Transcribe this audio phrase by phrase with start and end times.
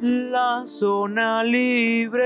[0.00, 2.20] la zona libre.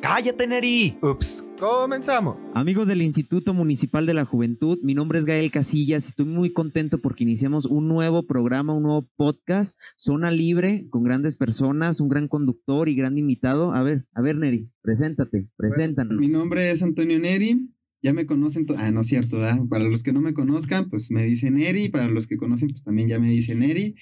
[0.00, 0.98] Cállate, Neri.
[1.00, 2.36] Ups, comenzamos.
[2.52, 6.98] Amigos del Instituto Municipal de la Juventud, mi nombre es Gael Casillas estoy muy contento
[6.98, 12.28] porque iniciamos un nuevo programa, un nuevo podcast, Zona Libre, con grandes personas, un gran
[12.28, 13.72] conductor y gran invitado.
[13.72, 16.18] A ver, a ver, Neri, preséntate, preséntanos.
[16.18, 17.70] Mi nombre es Antonio Neri,
[18.02, 19.60] ya me conocen, ah, no es cierto, ¿verdad?
[19.68, 22.82] Para los que no me conozcan, pues me dicen Neri, para los que conocen, pues
[22.82, 23.94] también ya me dicen Neri.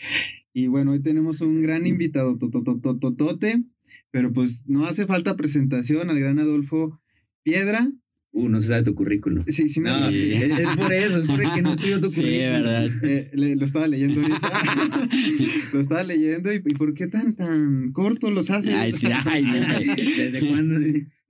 [0.53, 3.63] Y bueno, hoy tenemos un gran invitado, tototototote,
[4.11, 7.01] pero pues no hace falta presentación al gran Adolfo
[7.43, 7.91] Piedra.
[8.31, 9.43] Uh, no se sabe tu currículum.
[9.47, 10.19] Sí, sí me No, sí.
[10.21, 12.53] sí, es, es por eso, es porque no estudió tu Sí, currículum.
[12.53, 12.89] verdad.
[13.03, 14.51] Eh, le- lo estaba leyendo ahorita.
[15.73, 18.75] lo estaba leyendo y, y ¿por qué tan tan corto los hace?
[18.75, 19.45] Ay, sí, ay.
[20.33, 20.79] ¿Desde cuándo?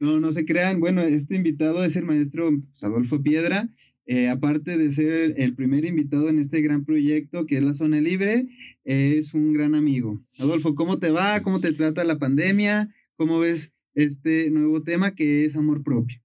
[0.00, 0.80] No, no se crean.
[0.80, 3.68] Bueno, este invitado es el maestro pues, Adolfo Piedra.
[4.06, 7.74] Eh, aparte de ser el, el primer invitado en este gran proyecto que es la
[7.74, 8.48] Zona Libre,
[8.84, 10.24] es un gran amigo.
[10.38, 11.42] Adolfo, ¿cómo te va?
[11.42, 12.88] ¿Cómo te trata la pandemia?
[13.16, 16.22] ¿Cómo ves este nuevo tema que es amor propio?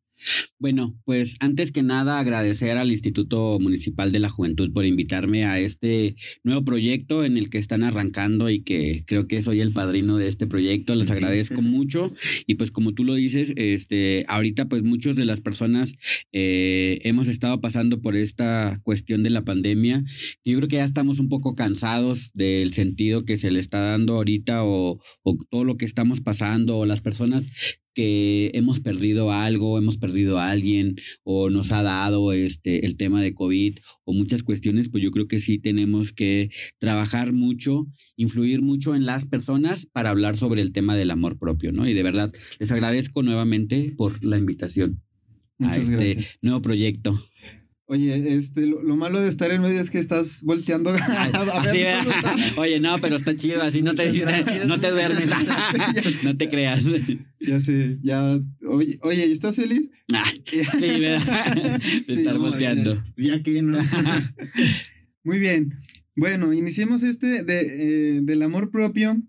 [0.63, 5.59] Bueno, pues antes que nada agradecer al Instituto Municipal de la Juventud por invitarme a
[5.59, 10.15] este nuevo proyecto en el que están arrancando y que creo que soy el padrino
[10.15, 10.95] de este proyecto.
[10.95, 12.13] Les agradezco mucho
[12.47, 15.97] y pues como tú lo dices, este, ahorita pues muchas de las personas
[16.31, 20.05] eh, hemos estado pasando por esta cuestión de la pandemia.
[20.45, 24.15] Yo creo que ya estamos un poco cansados del sentido que se le está dando
[24.15, 27.51] ahorita o, o todo lo que estamos pasando o las personas
[27.93, 33.21] que hemos perdido algo, hemos perdido a alguien o nos ha dado este el tema
[33.21, 36.49] de COVID o muchas cuestiones, pues yo creo que sí tenemos que
[36.79, 41.71] trabajar mucho, influir mucho en las personas para hablar sobre el tema del amor propio,
[41.71, 41.87] ¿no?
[41.87, 45.01] Y de verdad les agradezco nuevamente por la invitación
[45.59, 46.37] a Muchas este gracias.
[46.41, 47.17] nuevo proyecto.
[47.85, 51.61] Oye, este, lo, lo malo de estar en medio es que estás volteando a, a
[51.61, 51.97] Así, ver.
[52.57, 54.11] Oye, no, pero está chido, así no te,
[54.67, 55.29] no te duermes,
[56.23, 56.85] no te creas.
[57.45, 58.39] Ya sé, ya.
[58.67, 59.89] Oye, oye, ¿estás feliz?
[60.13, 61.79] Ah, sí, ¿verdad?
[61.81, 63.03] De Sí, estar no, volteando.
[63.17, 63.77] Ya que no.
[65.23, 65.73] Muy bien.
[66.15, 67.59] Bueno, iniciemos este de,
[68.17, 69.21] eh, del amor propio.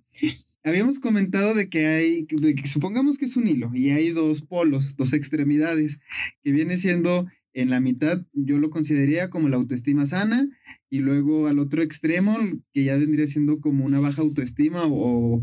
[0.62, 4.42] Habíamos comentado de que hay, de que supongamos que es un hilo y hay dos
[4.42, 6.00] polos, dos extremidades,
[6.42, 10.48] que viene siendo en la mitad, yo lo consideraría como la autoestima sana,
[10.90, 12.36] y luego al otro extremo,
[12.72, 15.42] que ya vendría siendo como una baja autoestima o, o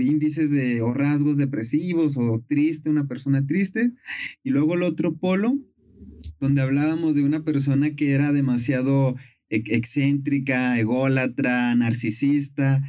[0.00, 3.92] índices de, o rasgos depresivos o triste, una persona triste,
[4.42, 5.58] y luego el otro polo,
[6.40, 9.16] donde hablábamos de una persona que era demasiado
[9.48, 12.82] ex- excéntrica, ególatra, narcisista.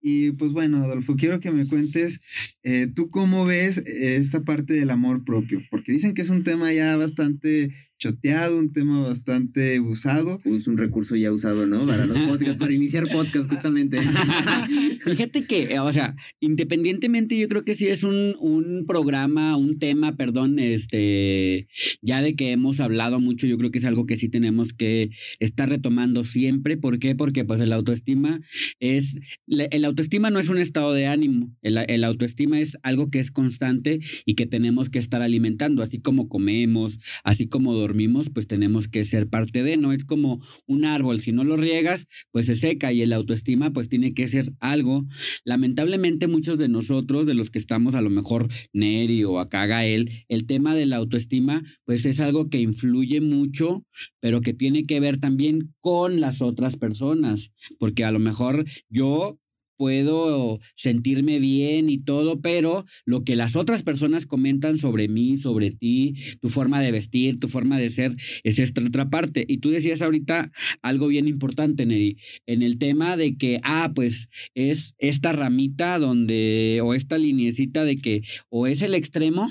[0.00, 2.20] Y pues bueno, Adolfo, quiero que me cuentes,
[2.62, 5.62] eh, ¿tú cómo ves eh, esta parte del amor propio?
[5.70, 10.40] Porque dicen que es un tema ya bastante choteado, un tema bastante usado.
[10.44, 11.86] Es un recurso ya usado, ¿no?
[11.86, 14.00] Para los podcasts, para iniciar podcast, justamente.
[15.04, 19.78] Fíjate que, eh, o sea, independientemente, yo creo que sí es un, un programa, un
[19.78, 21.68] tema, perdón, este,
[22.00, 25.10] ya de que hemos hablado mucho, yo creo que es algo que sí tenemos que
[25.38, 26.76] estar retomando siempre.
[26.76, 27.14] ¿Por qué?
[27.14, 28.40] Porque pues el autoestima
[28.80, 29.14] es,
[29.46, 33.30] el autoestima no es un estado de ánimo, el, el autoestima es algo que es
[33.30, 37.91] constante y que tenemos que estar alimentando, así como comemos, así como dormimos,
[38.32, 42.06] pues tenemos que ser parte de, no es como un árbol, si no lo riegas,
[42.30, 45.04] pues se seca y el autoestima pues tiene que ser algo.
[45.44, 50.24] Lamentablemente muchos de nosotros, de los que estamos a lo mejor Neri o acá Gael,
[50.28, 53.84] el tema de la autoestima pues es algo que influye mucho,
[54.20, 59.38] pero que tiene que ver también con las otras personas, porque a lo mejor yo
[59.76, 65.70] puedo sentirme bien y todo, pero lo que las otras personas comentan sobre mí, sobre
[65.70, 69.44] ti, tu forma de vestir, tu forma de ser, es esta otra parte.
[69.48, 70.50] Y tú decías ahorita
[70.82, 72.16] algo bien importante, Neri,
[72.46, 77.98] en el tema de que, ah, pues es esta ramita donde, o esta liniecita de
[77.98, 79.48] que o es el extremo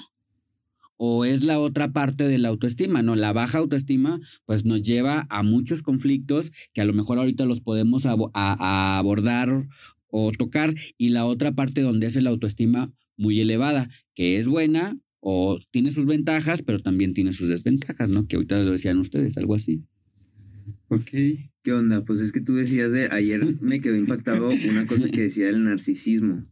[1.04, 3.16] o es la otra parte de la autoestima, ¿no?
[3.16, 7.60] La baja autoestima, pues nos lleva a muchos conflictos que a lo mejor ahorita los
[7.60, 9.68] podemos abo- a- a abordar
[10.12, 14.98] o tocar, y la otra parte donde es la autoestima muy elevada, que es buena
[15.20, 18.28] o tiene sus ventajas, pero también tiene sus desventajas, ¿no?
[18.28, 19.84] Que ahorita lo decían ustedes, algo así.
[20.90, 21.10] Ok.
[21.64, 22.04] ¿Qué onda?
[22.04, 25.64] Pues es que tú decías de ayer me quedó impactado una cosa que decía el
[25.64, 26.44] narcisismo.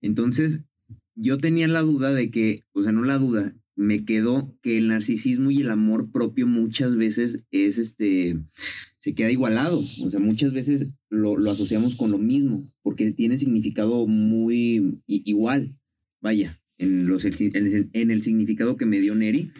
[0.00, 0.60] Entonces,
[1.14, 4.88] yo tenía la duda de que, o sea, no la duda, me quedó que el
[4.88, 8.38] narcisismo y el amor propio muchas veces es este
[9.00, 13.38] se queda igualado, o sea, muchas veces lo, lo asociamos con lo mismo, porque tiene
[13.38, 15.78] significado muy igual.
[16.20, 19.50] Vaya, en, los, en, el, significado que me dio Neri.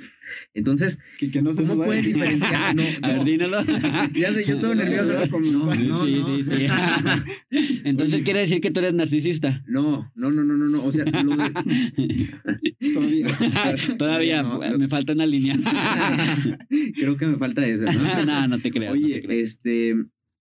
[0.55, 2.75] Entonces, Que, que no se ¿cómo puedes diferenciar?
[2.77, 3.65] No, A ver, no.
[4.15, 5.15] Ya sé, yo todo nervioso.
[5.41, 6.67] No, no, sí, sí, sí.
[7.85, 9.63] Entonces quiere decir que tú eres narcisista.
[9.67, 10.85] No, no, no, no, no, no.
[10.85, 12.29] O sea, lo de-
[12.93, 13.29] Todavía.
[13.99, 14.79] Todavía No, no.
[14.79, 15.57] me falta una línea.
[16.95, 18.25] creo que me falta eso, ¿no?
[18.25, 18.95] no, no te creas.
[18.95, 19.95] no Oye, te este,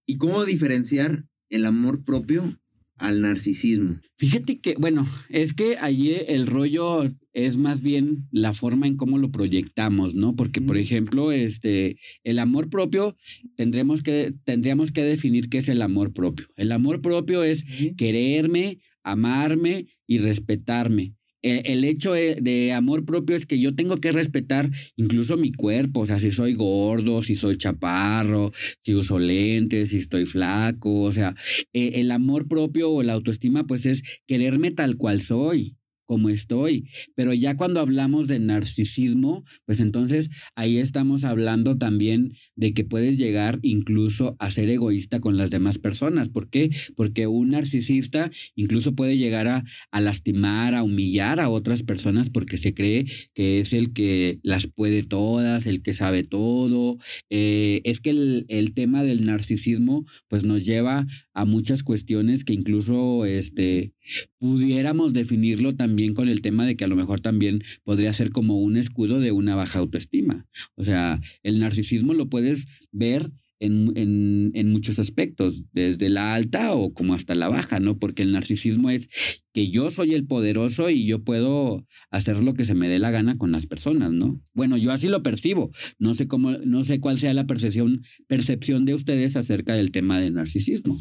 [0.05, 2.57] ¿y cómo diferenciar el amor propio
[2.97, 3.99] al narcisismo?
[4.17, 9.17] Fíjate que, bueno, es que allí el rollo es más bien la forma en cómo
[9.17, 10.35] lo proyectamos, ¿no?
[10.35, 13.17] Porque, por ejemplo, este, el amor propio,
[13.55, 16.47] tendremos que, tendríamos que definir qué es el amor propio.
[16.55, 17.65] El amor propio es
[17.97, 21.14] quererme, amarme y respetarme.
[21.45, 26.01] El, hecho de, de amor propio es que yo tengo que respetar incluso mi cuerpo,
[26.01, 28.51] o sea, si soy gordo, si soy chaparro,
[28.81, 31.35] si uso lentes, si estoy flaco, o sea,
[31.73, 36.87] eh, el amor propio o la autoestima pues es quererme tal cual soy como estoy,
[37.15, 43.17] pero ya cuando hablamos de narcisismo, pues entonces ahí estamos hablando también de que puedes
[43.17, 46.29] llegar incluso a ser egoísta con las demás personas.
[46.29, 46.69] ¿Por qué?
[46.95, 49.63] Porque un narcisista incluso puede llegar a,
[49.99, 55.03] lastimar, a humillar a otras personas porque se cree que es el que las puede
[55.03, 56.97] todas, el que sabe todo.
[57.29, 62.53] Eh, es que el, el tema del narcisismo pues nos lleva a muchas cuestiones que
[62.53, 63.93] incluso este,
[64.39, 68.59] pudiéramos definirlo también con el tema de que a lo mejor también podría ser como
[68.59, 70.45] un escudo de una baja autoestima.
[70.75, 76.73] O sea, el narcisismo lo puedes ver en, en, en muchos aspectos, desde la alta
[76.73, 77.97] o como hasta la baja, ¿no?
[77.97, 79.09] Porque el narcisismo es
[79.53, 83.11] que yo soy el poderoso y yo puedo hacer lo que se me dé la
[83.11, 84.41] gana con las personas, ¿no?
[84.53, 85.71] Bueno, yo así lo percibo.
[85.99, 90.19] No sé cómo, no sé cuál sea la percepción, percepción de ustedes acerca del tema
[90.19, 90.99] del narcisismo.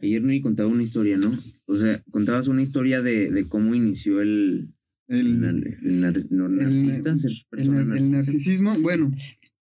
[0.00, 1.38] Ayer Neri contaba una historia, ¿no?
[1.66, 4.68] O sea, contabas una historia de, de cómo inició el,
[5.08, 6.48] el, El, nar- el nar- no,
[8.10, 9.12] narcisismo, bueno,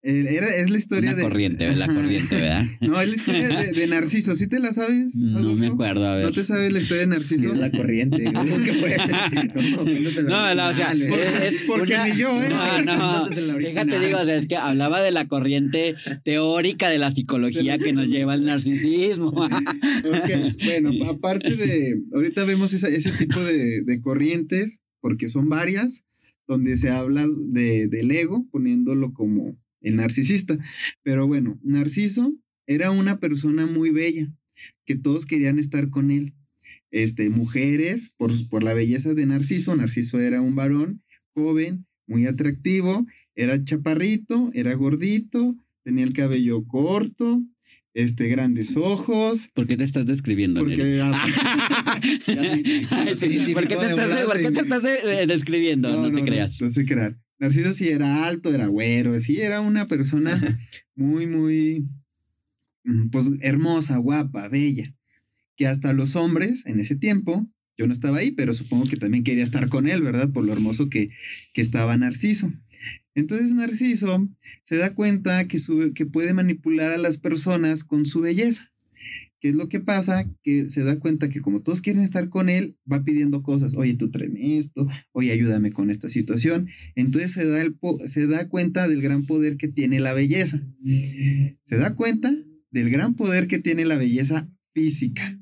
[0.07, 1.23] era, es la historia Una de...
[1.23, 2.65] corriente, la corriente, ¿verdad?
[2.83, 4.37] No, es la historia de, de Narciso.
[4.37, 5.17] ¿Sí te la sabes?
[5.17, 6.25] No me acuerdo, a ver.
[6.27, 7.55] ¿No te sabes la historia de Narciso?
[7.55, 8.23] La corriente.
[8.35, 8.97] ¿cómo que fue?
[8.99, 12.49] No, No, no, o sea, es, es Porque una- ni yo, ¿eh?
[12.51, 14.01] No, no, original.
[14.05, 18.11] digo, o sea, es que hablaba de la corriente teórica de la psicología que nos
[18.11, 19.29] lleva al narcisismo.
[19.31, 20.31] Ok,
[20.65, 26.05] Bueno, aparte de, ahorita vemos esa- ese tipo de, de corrientes, porque son varias,
[26.47, 30.59] donde se habla de, del ego, poniéndolo como el narcisista.
[31.03, 32.35] Pero bueno, Narciso
[32.67, 34.27] era una persona muy bella,
[34.85, 36.35] que todos querían estar con él.
[36.91, 41.03] Este, mujeres, por, por la belleza de Narciso, Narciso era un varón
[41.35, 47.43] joven, muy atractivo, era chaparrito, era gordito, tenía el cabello corto,
[47.95, 51.25] este, grandes ojos, ¿Por qué te estás describiendo, porque ah,
[53.55, 55.91] ¿Por qué te estás, por qué te estás de- eh, describiendo?
[55.91, 56.61] No, te creas.
[56.61, 57.17] No, sé crear.
[57.45, 60.59] Narciso sí era alto, era güero, sí era una persona
[60.97, 61.87] muy, muy,
[62.85, 64.95] mm, pues hermosa, guapa, bella,
[65.57, 67.49] que hasta los hombres en ese tiempo,
[67.79, 70.33] yo no estaba ahí, pero supongo que también quería estar con él, ¿verdad?
[70.33, 71.11] Por lo hermoso que,
[71.55, 72.53] que estaba Narciso.
[73.15, 74.29] Entonces Narciso
[74.65, 78.73] se da cuenta que, su- que puede manipular a las personas con su belleza.
[79.45, 80.27] ¿Qué es lo que pasa?
[80.43, 83.77] Que se da cuenta que como todos quieren estar con él, va pidiendo cosas.
[83.77, 86.69] Oye, tú tráeme esto, oye, ayúdame con esta situación.
[86.95, 87.77] Entonces se da, el
[88.07, 90.67] se da cuenta del gran poder que tiene la belleza.
[91.63, 92.35] Se da cuenta
[92.71, 95.39] del gran poder que tiene la belleza física,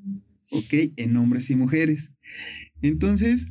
[0.51, 0.73] ¿ok?
[0.97, 2.11] En hombres y mujeres.
[2.81, 3.47] Entonces,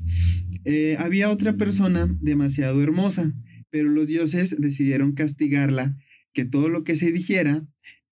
[0.67, 3.33] eh, había otra persona demasiado hermosa,
[3.71, 5.97] pero los dioses decidieron castigarla,
[6.35, 7.67] que todo lo que se dijera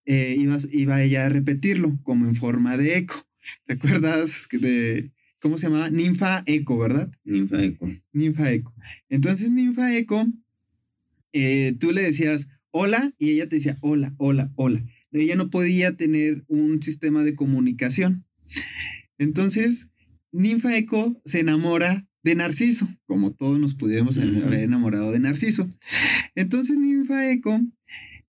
[0.07, 3.27] eh, iba, iba ella a repetirlo, como en forma de eco.
[3.67, 5.91] ¿Te acuerdas de, cómo se llamaba?
[5.91, 7.11] Ninfa Eco, ¿verdad?
[7.25, 7.91] Ninfa Eco.
[8.13, 8.75] Ninfa Eco.
[9.09, 10.27] Entonces, Ninfa Eco,
[11.33, 14.85] eh, tú le decías hola y ella te decía hola, hola, hola.
[15.13, 18.25] Ella no podía tener un sistema de comunicación.
[19.19, 19.89] Entonces,
[20.33, 25.69] Ninfa Eco se enamora de Narciso, como todos nos pudiéramos haber enamorado de Narciso.
[26.35, 27.61] Entonces, Ninfa Eco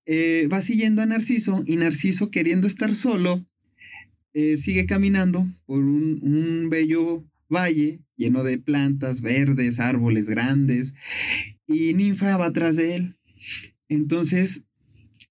[0.05, 3.45] eh, va siguiendo a Narciso y Narciso, queriendo estar solo,
[4.33, 10.95] eh, sigue caminando por un, bello valle lleno de plantas verdes, árboles grandes,
[11.67, 13.15] y Ninfa va atrás de él.
[13.89, 14.63] Entonces,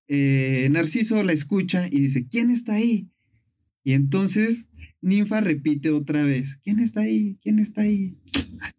[0.08, 3.08] eh, Narciso la escucha y dice, ¿quién está ahí?
[3.82, 4.66] Y entonces
[5.00, 7.38] Ninfa repite otra vez, ¿quién está ahí?
[7.42, 8.18] ¿quién está ahí?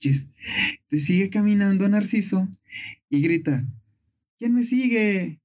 [0.04, 2.48] Entonces sigue caminando Narciso
[3.10, 3.66] y grita,
[4.38, 5.41] ¿quién me sigue?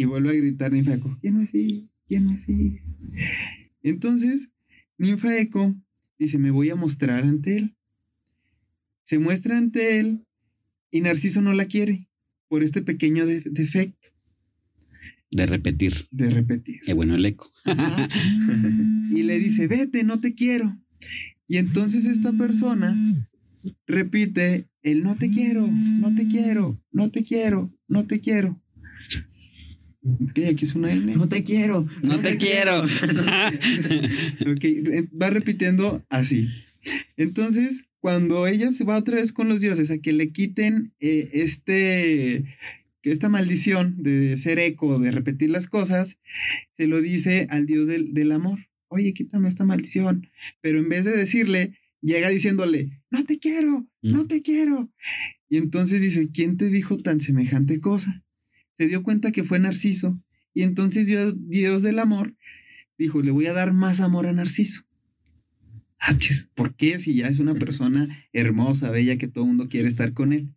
[0.00, 1.88] Y vuelve a gritar Ninfa Eco, ¿quién me sigue?
[2.06, 2.80] ¿quién me sigue?
[3.82, 4.48] Entonces,
[4.96, 5.74] Ninfa Eco
[6.20, 7.74] dice, me voy a mostrar ante él.
[9.02, 10.24] Se muestra ante él
[10.92, 12.06] y Narciso no la quiere
[12.48, 14.08] por este pequeño de- defecto
[15.32, 16.06] De repetir.
[16.12, 16.80] de repetir.
[16.86, 17.50] Qué bueno el eco.
[19.10, 20.76] Y le dice, vete, no te quiero.
[21.48, 22.94] Y entonces esta persona
[23.86, 28.60] repite el no te quiero, no te quiero, no te quiero, no te quiero.
[30.22, 31.14] Ok, aquí es una N.
[31.16, 31.86] No te quiero.
[32.02, 32.82] No te quiero.
[34.50, 36.48] Ok, re- va repitiendo así.
[37.16, 41.28] Entonces, cuando ella se va otra vez con los dioses a que le quiten eh,
[41.32, 42.44] este,
[43.02, 46.18] que esta maldición de ser eco, de repetir las cosas,
[46.76, 48.60] se lo dice al dios del, del amor.
[48.88, 50.28] Oye, quítame esta maldición.
[50.60, 54.90] Pero en vez de decirle, llega diciéndole, no te quiero, no te quiero.
[55.50, 58.22] Y entonces dice, ¿quién te dijo tan semejante cosa?
[58.78, 60.18] Se dio cuenta que fue Narciso.
[60.54, 62.34] Y entonces Dios, Dios del amor
[62.96, 64.82] dijo, le voy a dar más amor a Narciso.
[66.00, 66.16] Ah,
[66.54, 66.98] ¿Por qué?
[66.98, 70.54] Si ya es una persona hermosa, bella, que todo el mundo quiere estar con él.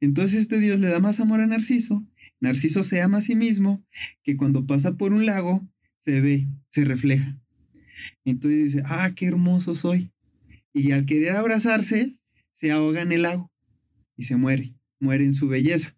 [0.00, 2.04] Entonces este Dios le da más amor a Narciso.
[2.40, 3.84] Narciso se ama a sí mismo,
[4.22, 5.66] que cuando pasa por un lago,
[5.98, 7.38] se ve, se refleja.
[8.24, 10.10] Entonces dice, ah, qué hermoso soy.
[10.72, 12.16] Y al querer abrazarse,
[12.52, 13.50] se ahoga en el lago
[14.16, 15.96] y se muere, muere en su belleza,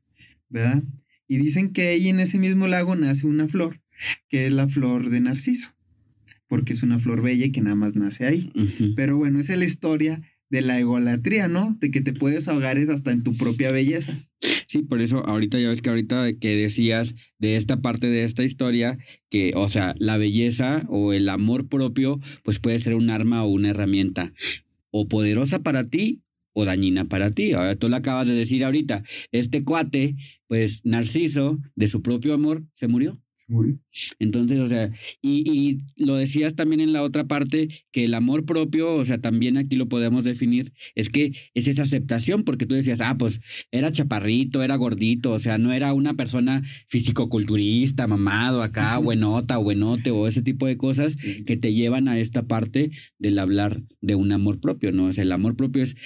[0.49, 0.83] ¿verdad?
[1.31, 3.81] Y dicen que ahí en ese mismo lago nace una flor,
[4.29, 5.71] que es la flor de Narciso,
[6.49, 8.51] porque es una flor bella y que nada más nace ahí.
[8.97, 11.79] Pero bueno, esa es la historia de la egolatría, ¿no?
[11.81, 14.19] De que te puedes ahogar es hasta en tu propia belleza.
[14.67, 18.43] Sí, por eso ahorita ya ves que ahorita que decías de esta parte de esta
[18.43, 23.45] historia, que, o sea, la belleza o el amor propio, pues puede ser un arma
[23.45, 24.33] o una herramienta,
[24.91, 26.23] o poderosa para ti
[26.53, 27.53] o dañina para ti.
[27.53, 29.03] Ahora tú lo acabas de decir ahorita,
[29.33, 30.17] este cuate,
[30.49, 33.21] pues Narciso, de su propio amor, se murió.
[34.21, 38.45] Entonces, o sea, y, y lo decías también en la otra parte, que el amor
[38.45, 42.77] propio, o sea, también aquí lo podemos definir, es que es esa aceptación, porque tú
[42.77, 43.41] decías, ah, pues
[43.73, 50.13] era chaparrito, era gordito, o sea, no era una persona fisicoculturista, mamado acá, buenota, buenote,
[50.13, 54.31] o ese tipo de cosas que te llevan a esta parte del hablar de un
[54.31, 55.07] amor propio, ¿no?
[55.07, 55.97] O sea, el amor propio es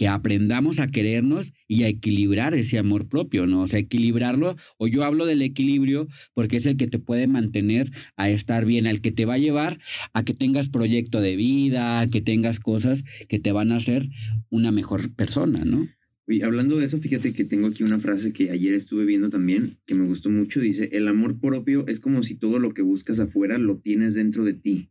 [0.00, 3.60] que aprendamos a querernos y a equilibrar ese amor propio, ¿no?
[3.60, 7.90] O sea, equilibrarlo, o yo hablo del equilibrio porque es el que te puede mantener
[8.16, 9.78] a estar bien, al que te va a llevar
[10.14, 14.08] a que tengas proyecto de vida, que tengas cosas que te van a hacer
[14.48, 15.86] una mejor persona, ¿no?
[16.30, 19.78] Oye, hablando de eso, fíjate que tengo aquí una frase que ayer estuve viendo también,
[19.84, 20.60] que me gustó mucho.
[20.60, 24.44] Dice, el amor propio es como si todo lo que buscas afuera lo tienes dentro
[24.44, 24.90] de ti.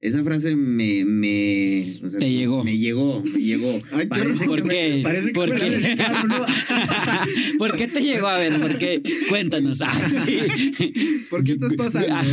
[0.00, 1.04] Esa frase me...
[1.04, 2.64] me o sea, Te llegó.
[2.64, 3.70] Me llegó, me llegó.
[3.92, 5.00] Ay, qué Parece que ¿Por me- qué?
[5.02, 5.96] parece que ¿Por qué?
[7.58, 8.58] ¿Por qué te llegó a ver?
[8.58, 9.02] ¿Por qué?
[9.28, 9.80] Cuéntanos.
[9.82, 10.86] Ah, sí.
[11.28, 12.08] ¿Por qué estás pasando?
[12.12, 12.24] Ah.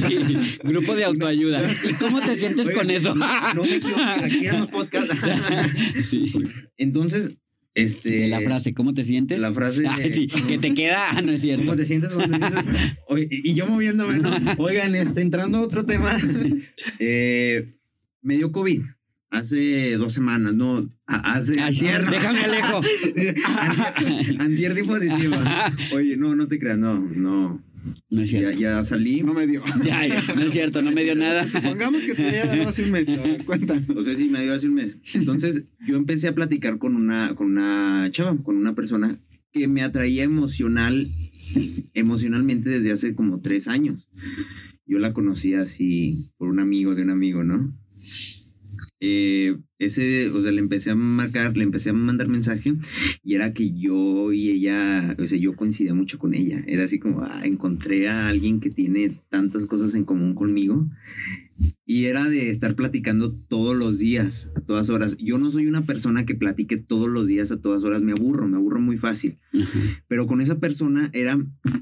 [0.64, 1.70] Grupo de autoayuda.
[1.90, 3.14] ¿Y cómo te sientes Oye, con eso?
[3.16, 5.14] No, no me equivoqué, aquí eran los podcasts.
[6.10, 6.32] Sí.
[6.78, 7.38] Entonces,
[7.76, 8.12] este...
[8.12, 9.40] De la frase, ¿cómo te sientes?
[9.40, 9.84] La frase...
[9.88, 11.66] Ah, sí, que te queda, no es cierto.
[11.66, 12.12] ¿Cómo te sientes?
[12.12, 12.98] ¿Cómo te sientes?
[13.08, 14.32] Oye, y yo moviéndome, ¿no?
[14.58, 16.18] Oigan, este, entrando a otro tema.
[17.00, 17.76] Eh,
[18.22, 18.82] me dio COVID
[19.32, 20.90] hace dos semanas, ¿no?
[21.06, 21.60] Hace...
[21.60, 22.82] Antier, déjame alejo.
[24.40, 25.36] antier, antier positivo.
[25.94, 27.62] Oye, no, no te creas, no, no.
[28.10, 28.60] No es Ya, cierto.
[28.60, 29.22] ya salí.
[29.24, 29.64] No me dio.
[30.36, 31.48] No es cierto, no me dio nada.
[31.48, 33.08] Supongamos que te haya dado hace un mes.
[33.10, 33.90] A ver, cuéntanos.
[33.98, 34.98] O sea, sí, me dio hace un mes.
[35.14, 39.20] Entonces, yo empecé a platicar con una, con una chava, con una persona
[39.52, 41.12] que me atraía emocional,
[41.94, 44.08] emocionalmente desde hace como tres años.
[44.86, 47.74] Yo la conocí así por un amigo de un amigo, ¿no?
[49.00, 52.74] Eh, ese, o sea, le empecé a marcar, le empecé a mandar mensaje
[53.24, 56.64] y era que yo y ella, o sea, yo coincidía mucho con ella.
[56.68, 60.88] Era así como, ah, encontré a alguien que tiene tantas cosas en común conmigo
[61.86, 65.18] y era de estar platicando todos los días, a todas horas.
[65.20, 68.48] Yo no soy una persona que platique todos los días a todas horas, me aburro,
[68.48, 69.38] me aburro muy fácil.
[70.08, 71.38] Pero con esa persona era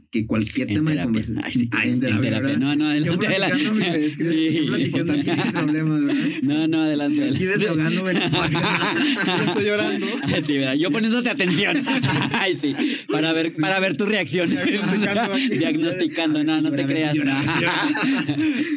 [0.10, 1.05] que cualquier En tema de terapia.
[1.24, 1.43] conversación.
[1.46, 1.70] Ay, sí.
[1.72, 2.31] Ah, en terapia.
[2.41, 2.58] ¿verdad?
[2.58, 3.27] No, no, Yo adelante.
[3.27, 4.05] adelante.
[4.05, 4.65] es que Sí.
[4.65, 6.24] yo platicando aquí sin problemas, ¿verdad?
[6.41, 7.24] No, no, adelante.
[7.24, 7.58] Aquí adelante.
[7.60, 8.13] desahogándome.
[9.25, 10.08] Yo estoy llorando.
[10.24, 10.74] Ay, sí, ¿verdad?
[10.75, 11.77] Yo poniéndote atención.
[12.31, 12.74] Ay, sí.
[13.10, 14.50] Para ver, para ver tu reacción.
[14.50, 15.50] Diagnosticando aquí.
[15.58, 16.43] Diagnosticando.
[16.43, 17.15] No, no te creas.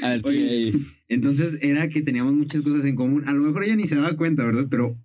[0.03, 0.49] A ver, Oye.
[0.51, 0.87] ahí.
[1.15, 3.23] Entonces era que teníamos muchas cosas en común.
[3.27, 4.67] A lo mejor ella ni se daba cuenta, ¿verdad?
[4.69, 4.99] Pero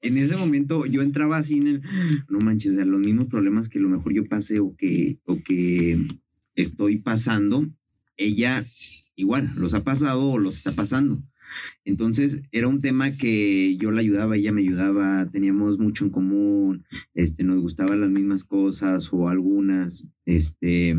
[0.00, 1.82] en ese momento yo entraba así en el,
[2.30, 5.18] no manches, o sea, los mismos problemas que a lo mejor yo pasé o que,
[5.26, 5.98] o que
[6.54, 7.68] estoy pasando,
[8.16, 8.64] ella
[9.16, 11.22] igual los ha pasado o los está pasando.
[11.84, 16.86] Entonces era un tema que yo la ayudaba, ella me ayudaba, teníamos mucho en común,
[17.12, 20.98] este, nos gustaban las mismas cosas o algunas, este,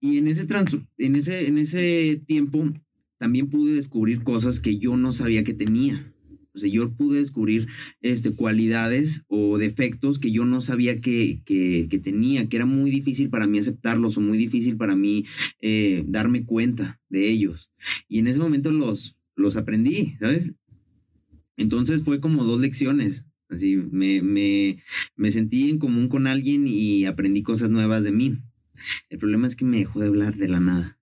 [0.00, 0.46] y en ese,
[0.98, 2.70] en ese, en ese tiempo
[3.22, 6.12] también pude descubrir cosas que yo no sabía que tenía.
[6.54, 7.68] O sea, yo pude descubrir
[8.00, 11.40] este, cualidades o defectos que yo no sabía que,
[12.02, 15.24] tenía, que era muy difícil para mí aceptarlos o muy difícil para mí
[15.60, 17.70] eh, darme cuenta de ellos.
[18.08, 20.50] Y en ese momento los, los aprendí, ¿sabes?
[21.56, 23.24] Entonces fue como dos lecciones.
[23.48, 24.82] Así, me, me,
[25.14, 28.38] me sentí en común con alguien y aprendí cosas nuevas de mí.
[29.10, 30.98] El problema es que me dejó de hablar de la nada.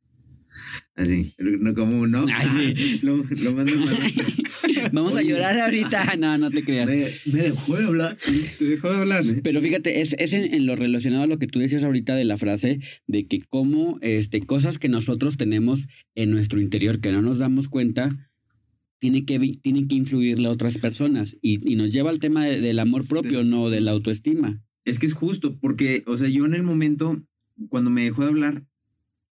[0.96, 2.26] Así, no como no.
[2.34, 2.98] Ay, sí.
[3.02, 3.54] Lo, lo.
[4.92, 6.16] Vamos a llorar ahorita.
[6.16, 6.86] No, no te creas.
[6.88, 8.18] Me, me dejó de hablar.
[8.58, 9.26] Te dejó de hablar.
[9.26, 9.40] ¿eh?
[9.42, 12.24] Pero fíjate, es, es en, en lo relacionado a lo que tú decías ahorita de
[12.24, 17.22] la frase de que cómo este, cosas que nosotros tenemos en nuestro interior que no
[17.22, 18.30] nos damos cuenta,
[18.98, 21.36] tiene que, tienen que influirle a otras personas.
[21.40, 24.62] Y, y nos lleva al tema de- del amor propio, no de la autoestima.
[24.84, 27.22] Es que es justo, porque, o sea, yo en el momento,
[27.68, 28.64] cuando me dejó de hablar,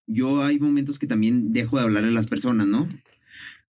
[0.09, 2.89] yo hay momentos que también dejo de hablarle a las personas, ¿no?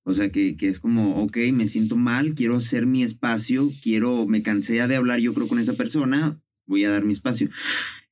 [0.03, 4.25] O sea, que, que es como, ok, me siento mal, quiero hacer mi espacio, quiero,
[4.25, 7.49] me cansé de hablar yo creo con esa persona, voy a dar mi espacio.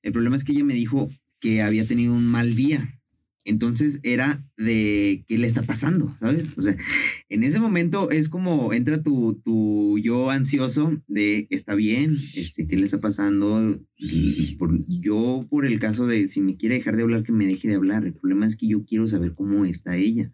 [0.04, 2.97] El problema es que ella me dijo que había tenido un mal día.
[3.50, 6.46] Entonces era de qué le está pasando, ¿sabes?
[6.58, 6.76] O sea,
[7.30, 12.76] en ese momento es como entra tu, tu yo ansioso de está bien, este, ¿qué
[12.76, 13.80] le está pasando?
[13.96, 17.48] Y por- yo por el caso de si me quiere dejar de hablar, que me
[17.48, 18.06] deje de hablar.
[18.06, 20.32] El problema es que yo quiero saber cómo está ella,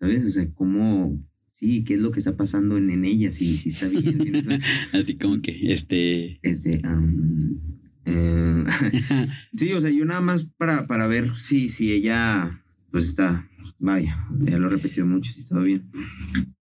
[0.00, 0.24] ¿sabes?
[0.24, 1.18] O sea, cómo,
[1.50, 4.22] sí, qué es lo que está pasando en, en ella, si, si está bien.
[4.22, 4.58] si no está-
[4.92, 6.38] Así como que, este...
[6.42, 7.58] este, am,
[8.06, 8.64] eh,
[9.56, 13.48] sí, o sea, yo nada más para, para ver si, si ella, pues está,
[13.78, 15.90] vaya, ya lo he repetido mucho, si estaba bien.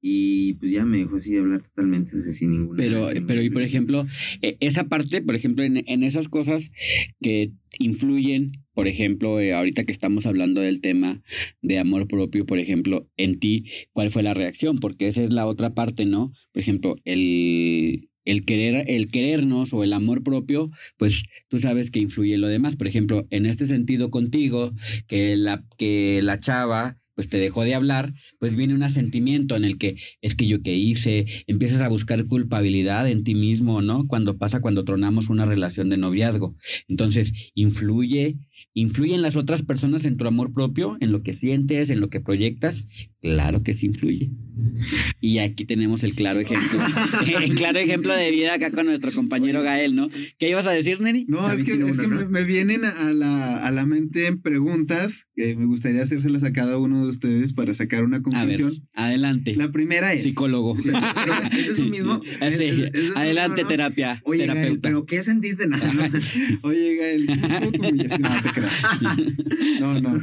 [0.01, 2.77] Y pues ya me dejó así de hablar totalmente, o sea, sin ninguna.
[2.77, 4.05] Pero, pero y por ejemplo,
[4.41, 6.71] e- esa parte, por ejemplo, en, en esas cosas
[7.21, 11.21] que influyen, por ejemplo, eh, ahorita que estamos hablando del tema
[11.61, 14.79] de amor propio, por ejemplo, en ti, ¿cuál fue la reacción?
[14.79, 16.33] Porque esa es la otra parte, ¿no?
[16.53, 21.99] Por ejemplo, el, el querer, el querernos o el amor propio, pues tú sabes que
[21.99, 22.75] influye en lo demás.
[22.75, 24.73] Por ejemplo, en este sentido contigo,
[25.07, 29.63] que la, que la chava pues te dejó de hablar, pues viene un sentimiento en
[29.63, 34.05] el que es que yo qué hice, empiezas a buscar culpabilidad en ti mismo, ¿no?
[34.07, 36.55] Cuando pasa cuando tronamos una relación de noviazgo.
[36.87, 38.37] Entonces, influye,
[38.73, 42.19] influyen las otras personas en tu amor propio, en lo que sientes, en lo que
[42.19, 42.85] proyectas.
[43.25, 44.29] Claro que sí influye.
[45.19, 46.79] Y aquí tenemos el claro ejemplo,
[47.43, 50.09] el claro ejemplo de vida acá con nuestro compañero Gael, ¿no?
[50.37, 51.25] ¿Qué ibas a decir, Neri?
[51.27, 52.29] No, es que, es me, ¿no?
[52.29, 57.01] me vienen a la, a la mente preguntas que me gustaría hacérselas a cada uno
[57.01, 58.87] de ustedes para sacar una A ver, conclusión.
[58.93, 59.55] adelante.
[59.55, 60.21] La primera es...
[60.21, 60.77] Psicólogo.
[60.79, 60.89] Sí,
[61.59, 62.21] ¿Es eso mismo?
[62.23, 63.67] Sí, ¿Es- es- es de eso adelante, mismo, no?
[63.69, 64.89] terapia, Oye, Gael, terapeuta.
[64.89, 65.65] ¿pero qué sentiste?
[65.67, 65.77] No.
[66.61, 67.25] Oye, Gael.
[67.25, 68.73] No, te creas.
[69.79, 70.21] No, no.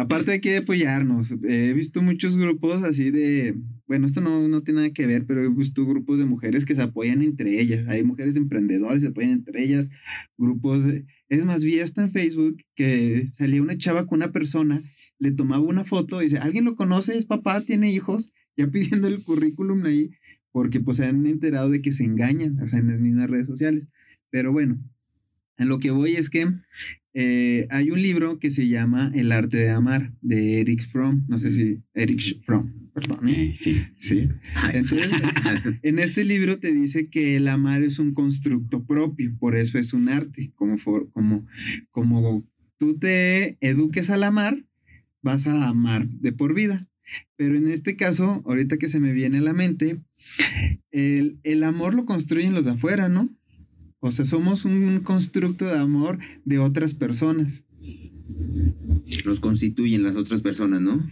[0.00, 1.30] Aparte hay que apoyarnos.
[1.42, 3.54] He visto muchos grupos así de,
[3.86, 6.74] bueno, esto no, no tiene nada que ver, pero he visto grupos de mujeres que
[6.74, 7.86] se apoyan entre ellas.
[7.86, 9.90] Hay mujeres emprendedoras, se apoyan entre ellas.
[10.38, 11.04] Grupos de...
[11.28, 14.82] Es más, vi hasta en Facebook que salía una chava con una persona,
[15.18, 17.18] le tomaba una foto y dice, ¿alguien lo conoce?
[17.18, 17.60] ¿Es papá?
[17.60, 18.32] ¿Tiene hijos?
[18.56, 20.12] Ya pidiendo el currículum ahí,
[20.50, 23.48] porque pues se han enterado de que se engañan, o sea, en las mismas redes
[23.48, 23.86] sociales.
[24.30, 24.78] Pero bueno,
[25.58, 26.48] en lo que voy es que
[27.14, 31.24] eh, hay un libro que se llama El arte de amar, de Eric Fromm.
[31.28, 33.28] No sé si Eric Fromm, perdón.
[33.28, 33.54] ¿eh?
[33.58, 33.80] Sí.
[33.98, 34.28] Sí.
[34.72, 35.10] Entonces,
[35.82, 39.92] en este libro te dice que el amar es un constructo propio, por eso es
[39.92, 40.52] un arte.
[40.54, 41.46] Como, for- como,
[41.90, 42.46] como
[42.78, 44.64] tú te eduques al amar,
[45.22, 46.86] vas a amar de por vida.
[47.36, 49.98] Pero en este caso, ahorita que se me viene a la mente,
[50.92, 53.28] el, el amor lo construyen los de afuera, ¿no?
[54.00, 57.64] O sea, somos un constructo de amor de otras personas.
[59.24, 61.06] Los constituyen las otras personas, ¿no?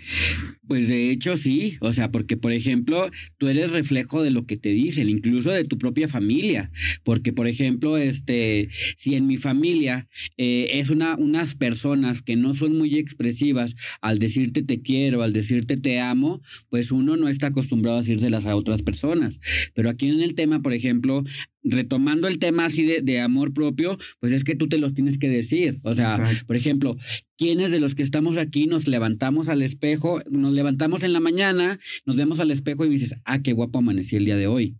[0.66, 4.56] Pues de hecho sí, o sea, porque por ejemplo, tú eres reflejo de lo que
[4.56, 6.70] te dicen, incluso de tu propia familia,
[7.04, 12.54] porque por ejemplo, este, si en mi familia eh, es una, unas personas que no
[12.54, 17.48] son muy expresivas al decirte te quiero, al decirte te amo, pues uno no está
[17.48, 19.40] acostumbrado a decírselas a otras personas.
[19.74, 21.24] Pero aquí en el tema, por ejemplo,
[21.62, 25.18] retomando el tema así de, de amor propio, pues es que tú te los tienes
[25.18, 26.46] que decir, o sea, Exacto.
[26.46, 26.96] por ejemplo,
[27.36, 31.78] ¿quiénes de los que estamos aquí nos levantamos al espejo, nos levantamos en la mañana,
[32.06, 34.76] nos vemos al espejo y dices, ah, qué guapo amanecí el día de hoy?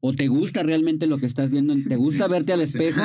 [0.00, 1.74] ¿O te gusta realmente lo que estás viendo?
[1.88, 3.00] ¿Te gusta verte al espejo?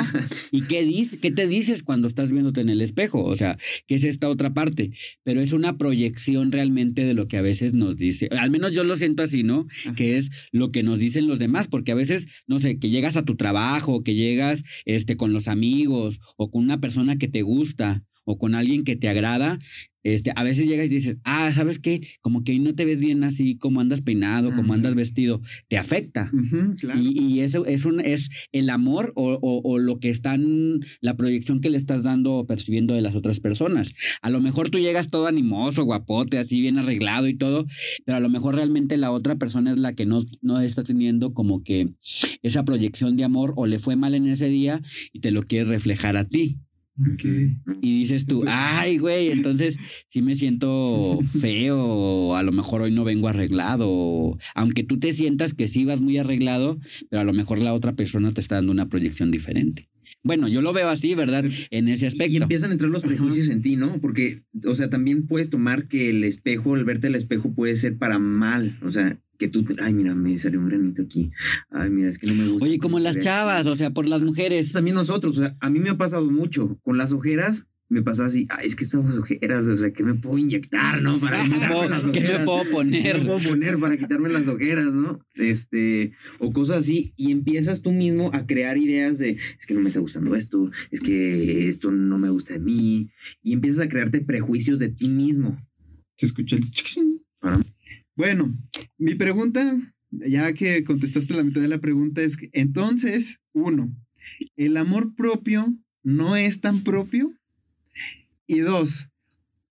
[0.50, 3.24] ¿Y qué, dices, qué te dices cuando estás viéndote en el espejo?
[3.24, 4.90] O sea, ¿qué es esta otra parte?
[5.24, 8.28] Pero es una proyección realmente de lo que a veces nos dice.
[8.38, 9.66] Al menos yo lo siento así, ¿no?
[9.96, 13.16] Que es lo que nos dicen los demás, porque a veces, no sé, que llegas
[13.16, 17.42] a tu trabajo, que llegas este, con los amigos o con una persona que te
[17.42, 19.58] gusta o con alguien que te agrada,
[20.04, 22.00] este, a veces llegas y dices, ah, ¿sabes qué?
[22.22, 26.28] Como que no te ves bien así, como andas peinado, como andas vestido, te afecta.
[26.76, 27.00] Claro.
[27.00, 31.16] Y, y eso es, un, es el amor o, o- o lo que están, la
[31.16, 33.92] proyección que le estás dando o percibiendo de las otras personas.
[34.22, 37.66] A lo mejor tú llegas todo animoso, guapote, así bien arreglado y todo,
[38.04, 41.32] pero a lo mejor realmente la otra persona es la que no, no está teniendo
[41.32, 41.94] como que
[42.42, 44.82] esa proyección de amor o le fue mal en ese día
[45.12, 46.56] y te lo quiere reflejar a ti.
[47.80, 53.04] Y dices tú, ay, güey, entonces sí me siento feo, a lo mejor hoy no
[53.04, 56.78] vengo arreglado, aunque tú te sientas que sí vas muy arreglado,
[57.10, 59.88] pero a lo mejor la otra persona te está dando una proyección diferente.
[60.24, 61.44] Bueno, yo lo veo así, ¿verdad?
[61.70, 62.42] En ese Y aspecto.
[62.42, 64.00] empiezan a entrar los prejuicios en ti, ¿no?
[64.00, 67.98] Porque, o sea, también puedes tomar que el espejo, el verte al espejo puede ser
[67.98, 68.78] para mal.
[68.82, 71.32] O sea, que tú, ay, mira, me salió un granito aquí.
[71.70, 72.64] Ay, mira, es que no me gusta.
[72.64, 74.70] Oye, como las chavas, o sea, por las mujeres.
[74.70, 76.78] También nosotros, o sea, a mí me ha pasado mucho.
[76.82, 80.14] Con las ojeras, me pasaba así, ay, es que estas ojeras, o sea, ¿qué me
[80.14, 81.20] puedo inyectar, no?
[81.20, 82.44] Para ¿Qué me quitarme las puedo, qué me ojeras.
[82.44, 83.18] puedo ¿Qué poner?
[83.18, 85.20] me puedo poner para quitarme las ojeras, no?
[85.34, 89.80] Este, o cosas así, y empiezas tú mismo a crear ideas de, es que no
[89.80, 93.10] me está gustando esto, es que esto no me gusta de mí,
[93.42, 95.60] y empiezas a crearte prejuicios de ti mismo.
[96.16, 96.64] Se escucha el
[98.16, 98.54] Bueno,
[98.96, 99.78] mi pregunta,
[100.10, 103.94] ya que contestaste la mitad de la pregunta, es que entonces, uno,
[104.56, 107.32] ¿el amor propio no es tan propio?
[108.52, 109.08] Y dos,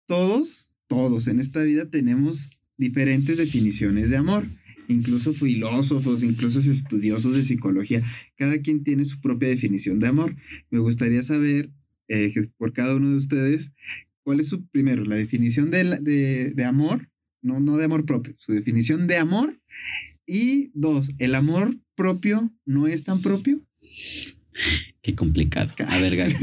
[0.07, 4.43] todos, todos en esta vida tenemos diferentes definiciones de amor.
[4.87, 8.01] Incluso filósofos, incluso estudiosos de psicología,
[8.37, 10.35] cada quien tiene su propia definición de amor.
[10.71, 11.69] Me gustaría saber,
[12.07, 13.71] eh, por cada uno de ustedes,
[14.23, 17.07] cuál es su, primero, la definición de, de amor,
[17.43, 19.61] no, no de amor propio, su definición de amor.
[20.25, 23.61] Y dos, ¿el amor propio no es tan propio?
[25.01, 25.71] Qué complicado.
[25.87, 26.35] A ver, Gael.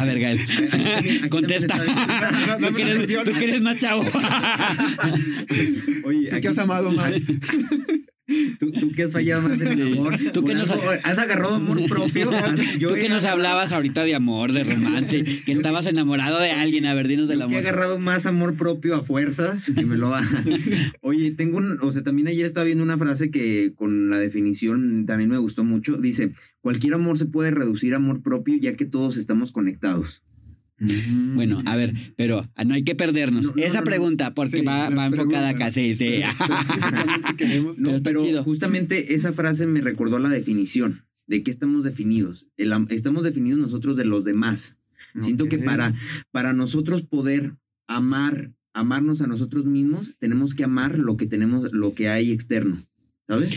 [0.00, 1.28] A ver, Gael.
[1.30, 1.76] Contesta.
[2.58, 4.02] Tú que eres, tú que eres más chavo.
[6.04, 7.12] Oye, ¿Tú aquí- qué has amado más?
[8.58, 10.14] ¿Tú, tú que has fallado más en el amor.
[10.32, 12.30] Tú que Por nos- algo- has agarrado amor propio.
[12.78, 16.84] Yo Tú que nos hablabas ahorita de amor, de romance, que estabas enamorado de alguien,
[16.86, 17.68] a ver, dinos del Yo que he amor.
[17.68, 20.22] agarrado más amor propio a fuerzas que me lo da.
[21.00, 25.06] Oye, tengo un, o sea, también ayer estaba viendo una frase que con la definición
[25.06, 25.96] también me gustó mucho.
[25.96, 30.22] Dice, cualquier amor se puede reducir a amor propio ya que todos estamos conectados.
[30.80, 33.46] Bueno, a ver, pero ah, no hay que perdernos.
[33.46, 36.20] No, no, Esa no, pregunta, porque Sí, va, va enfocada acá, sí, sí.
[37.36, 38.44] Queremos- Pero No, está pero chido.
[38.44, 42.46] justamente esa frase me recordó la definición de que estamos definidos.
[42.56, 44.76] El am- estamos definidos nosotros de los demás.
[45.20, 45.94] Siento que para,
[46.30, 47.54] para nosotros poder
[47.88, 52.84] amar, amarnos a nosotros mismos, tenemos que amar lo que tenemos, lo que hay externo.
[53.26, 53.50] ¿Sabes?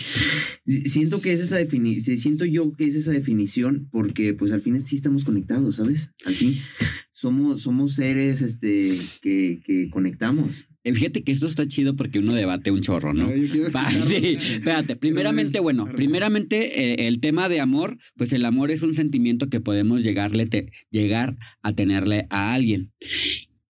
[0.86, 4.86] Siento que es esa definición, siento yo que es esa definición porque pues al fin
[4.86, 6.10] sí estamos conectados, ¿sabes?
[6.26, 6.58] Al fin
[7.22, 10.66] somos, somos seres este, que, que conectamos.
[10.84, 13.28] Eh, Fíjate que esto está chido porque uno debate un chorro, ¿no?
[13.34, 14.04] Yo escucharlo.
[14.08, 18.94] sí, espérate, primeramente, bueno, primeramente eh, el tema de amor, pues el amor es un
[18.96, 22.92] sentimiento que podemos llegarle te- llegar a tenerle a alguien.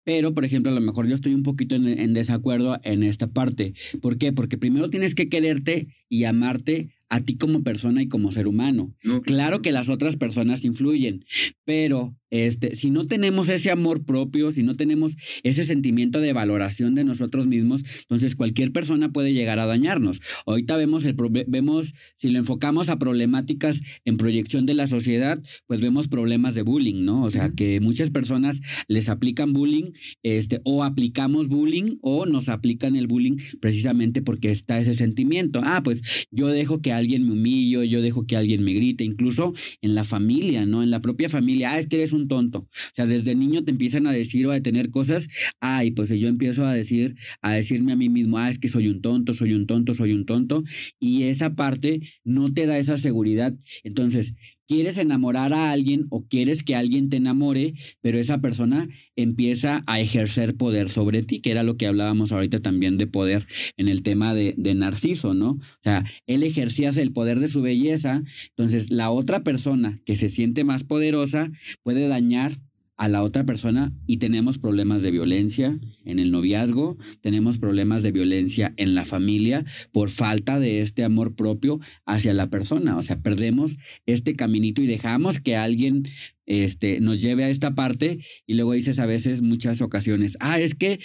[0.05, 3.27] Pero, por ejemplo, a lo mejor yo estoy un poquito en, en desacuerdo en esta
[3.31, 3.73] parte.
[4.01, 4.33] ¿Por qué?
[4.33, 8.95] Porque primero tienes que quererte y amarte a ti como persona y como ser humano.
[9.03, 9.21] ¿no?
[9.21, 11.25] Claro que las otras personas influyen,
[11.65, 16.95] pero este, si no tenemos ese amor propio, si no tenemos ese sentimiento de valoración
[16.95, 20.21] de nosotros mismos, entonces cualquier persona puede llegar a dañarnos.
[20.45, 21.15] Ahorita vemos el
[21.47, 26.61] vemos si lo enfocamos a problemáticas en proyección de la sociedad, pues vemos problemas de
[26.61, 27.23] bullying, ¿no?
[27.23, 29.91] O sea, que muchas personas les aplican bullying,
[30.23, 35.61] este o aplicamos bullying o nos aplican el bullying precisamente porque está ese sentimiento.
[35.63, 39.53] Ah, pues yo dejo que alguien me humille, yo dejo que alguien me grite, incluso
[39.81, 40.83] en la familia, ¿no?
[40.83, 42.59] En la propia familia, ah, es que eres un tonto.
[42.59, 45.27] O sea, desde niño te empiezan a decir o a detener cosas,
[45.61, 48.69] ah, y pues yo empiezo a decir, a decirme a mí mismo, ah, es que
[48.69, 50.63] soy un tonto, soy un tonto, soy un tonto,
[50.99, 53.53] y esa parte no te da esa seguridad.
[53.83, 54.33] Entonces,
[54.69, 59.99] quieres enamorar a alguien o quieres que alguien te enamore, pero esa persona empieza a
[59.99, 64.03] ejercer poder sobre ti, que era lo que hablábamos ahorita también de poder en el
[64.03, 65.53] tema de, Narciso, ¿no?
[65.53, 70.29] O sea, él ejercía el poder de su belleza, entonces la otra persona que se
[70.29, 71.49] siente más poderosa
[71.81, 72.53] puede dañar
[72.99, 78.11] a la otra persona y tenemos problemas de violencia en el noviazgo, tenemos problemas de
[78.11, 83.21] violencia en la familia por falta de este amor propio hacia la persona, o sea,
[83.21, 86.03] perdemos este caminito y dejamos que alguien
[86.45, 90.75] este, nos lleve a esta parte y luego dices a veces, muchas ocasiones, ah, es
[90.75, 90.99] que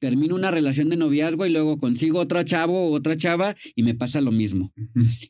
[0.00, 3.94] termino una relación de noviazgo y luego consigo otro chavo o otra chava y me
[3.94, 4.72] pasa lo mismo.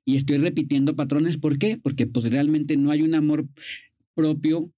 [0.07, 1.77] Y estoy repitiendo patrones, ¿por qué?
[1.77, 3.47] Porque pues realmente no hay un amor
[4.15, 4.73] propio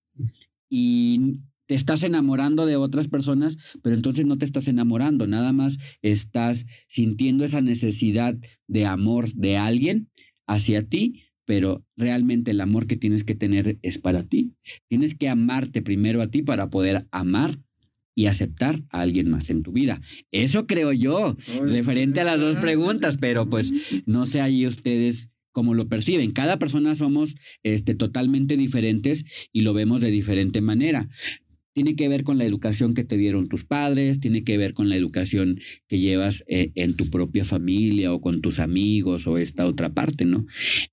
[0.74, 5.78] y te estás enamorando de otras personas, pero entonces no te estás enamorando, nada más
[6.00, 8.34] estás sintiendo esa necesidad
[8.68, 10.08] de amor de alguien
[10.46, 14.54] hacia ti, pero realmente el amor que tienes que tener es para ti.
[14.88, 17.60] Tienes que amarte primero a ti para poder amar
[18.14, 20.00] y aceptar a alguien más en tu vida.
[20.30, 23.72] Eso creo yo, referente a las dos preguntas, pero pues
[24.06, 26.32] no sé ahí ustedes cómo lo perciben.
[26.32, 31.08] Cada persona somos este, totalmente diferentes y lo vemos de diferente manera
[31.72, 34.88] tiene que ver con la educación que te dieron tus padres, tiene que ver con
[34.88, 39.66] la educación que llevas eh, en tu propia familia o con tus amigos o esta
[39.66, 40.46] otra parte, ¿no?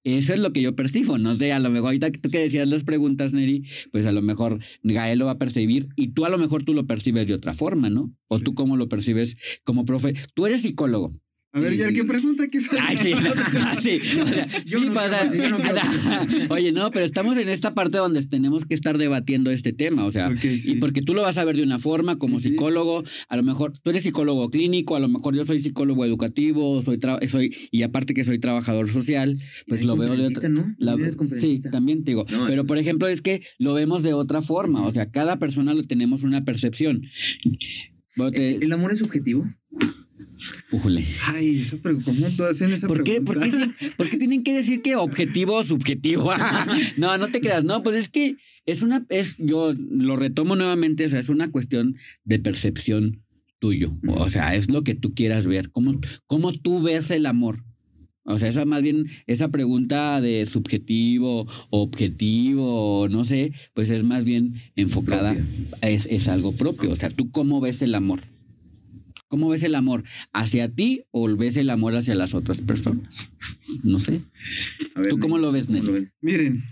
[0.04, 2.70] Eso es lo que yo percibo, no sé, a lo mejor ahorita tú que decías
[2.70, 6.30] las preguntas, Neri, pues a lo mejor Gael lo va a percibir y tú a
[6.30, 8.14] lo mejor tú lo percibes de otra forma, ¿no?
[8.28, 10.14] O tú cómo lo percibes como profe.
[10.34, 11.20] Tú eres psicólogo,
[11.52, 12.78] a ver, ya el que pregunta que soy.
[12.80, 13.12] Ay, sí,
[13.84, 14.20] sí.
[14.20, 17.50] O sea, Yo sí, no para- creo- yo no creo Oye, no, pero estamos en
[17.50, 20.62] esta parte donde tenemos que estar debatiendo este tema, o sea, sí.
[20.66, 23.44] y porque tú lo vas a ver de una forma como Sí, psicólogo, a lo
[23.44, 27.82] mejor tú eres psicólogo clínico, a lo mejor yo soy psicólogo educativo, soy soy y
[27.84, 30.76] aparte que soy trabajador social, pues lo veo de otra ¿no?
[30.78, 30.98] la-
[31.40, 34.92] sí, también te digo, pero por ejemplo es que lo vemos de otra forma, o
[34.92, 37.04] sea, cada persona lo tenemos una percepción.
[38.34, 39.46] Te- ¿El amor es subjetivo?
[40.72, 41.06] Újule.
[41.26, 43.58] Ay, esa pregunta, ¿cómo tú hacen esa ¿Por qué, pregunta?
[43.58, 46.32] por, qué, por qué tienen que decir que objetivo o subjetivo?
[46.98, 47.64] no, no te creas.
[47.64, 51.52] No, pues es que es una, es, yo lo retomo nuevamente, o sea, es una
[51.52, 53.24] cuestión de percepción
[53.60, 53.98] tuyo.
[54.08, 55.72] O sea, es lo que tú quieras ver.
[55.72, 57.64] ¿Cómo, cómo tú ves el amor?
[58.24, 64.24] O sea, esa más bien, esa pregunta de subjetivo, objetivo, no sé, pues es más
[64.24, 65.36] bien enfocada,
[65.82, 66.92] es, es algo propio.
[66.92, 68.22] O sea, ¿tú cómo ves el amor?
[69.30, 70.04] ¿Cómo ves el amor?
[70.34, 73.30] ¿Hacia ti o ves el amor hacia las otras personas?
[73.84, 74.22] No sé.
[74.96, 76.00] A ver, ¿Tú cómo lo ves, ¿cómo lo Nelly?
[76.06, 76.14] ves?
[76.22, 76.64] Miren,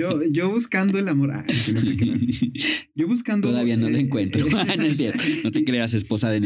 [0.00, 1.30] yo, yo buscando el amor.
[1.32, 2.52] Ay, que no sé qué.
[2.96, 3.48] Yo buscando.
[3.48, 4.44] Todavía no lo eh, encuentro.
[4.44, 5.22] eh, no, es cierto.
[5.44, 6.40] No te creas esposa de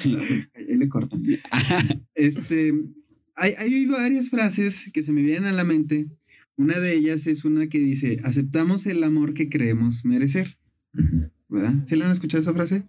[0.00, 0.16] sí.
[0.54, 1.22] Ahí le cortan.
[2.14, 2.74] Este,
[3.34, 6.06] hay, hay varias frases que se me vienen a la mente.
[6.56, 10.58] Una de ellas es una que dice, aceptamos el amor que creemos merecer.
[11.48, 11.84] ¿Verdad?
[11.86, 12.82] ¿Se le han escuchado esa frase?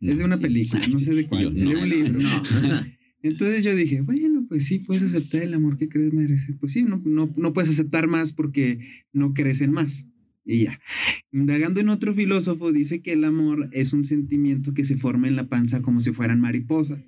[0.00, 1.82] Es de una película, no sé de cuál, Yo es de no.
[1.82, 2.20] un libro.
[2.20, 2.42] No.
[3.22, 6.56] Entonces yo dije, bueno, pues sí, puedes aceptar el amor que crees merecer.
[6.58, 8.80] Pues sí, no, no, no puedes aceptar más porque
[9.12, 10.06] no crecen más.
[10.44, 10.78] Y ya.
[11.32, 15.36] Indagando en otro filósofo, dice que el amor es un sentimiento que se forma en
[15.36, 17.00] la panza como si fueran mariposas,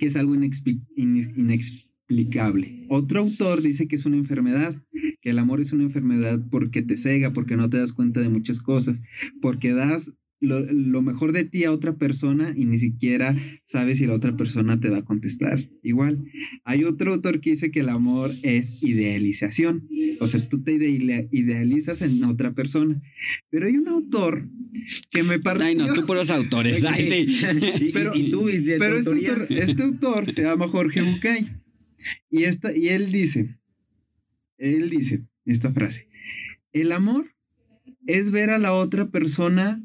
[0.00, 2.86] que es algo inexpli- inex- inexplicable.
[2.88, 4.74] Otro autor dice que es una enfermedad,
[5.24, 8.28] que el amor es una enfermedad porque te cega, porque no te das cuenta de
[8.28, 9.02] muchas cosas,
[9.40, 13.34] porque das lo, lo mejor de ti a otra persona y ni siquiera
[13.64, 16.22] sabes si la otra persona te va a contestar igual.
[16.64, 19.88] Hay otro autor que dice que el amor es idealización,
[20.20, 23.00] o sea, tú te ide- idealizas en otra persona.
[23.48, 24.46] Pero hay un autor
[25.10, 25.64] que me partió...
[25.64, 26.84] Ay, no, tú puros autores.
[26.84, 27.36] Ay, sí.
[27.86, 31.48] Y- Pero- y, y tú, y Pero este autor, este autor se llama Jorge Bucay.
[32.30, 33.56] Y, esta, y él dice,
[34.58, 36.08] él dice esta frase,
[36.72, 37.34] el amor
[38.06, 39.82] es ver a la otra persona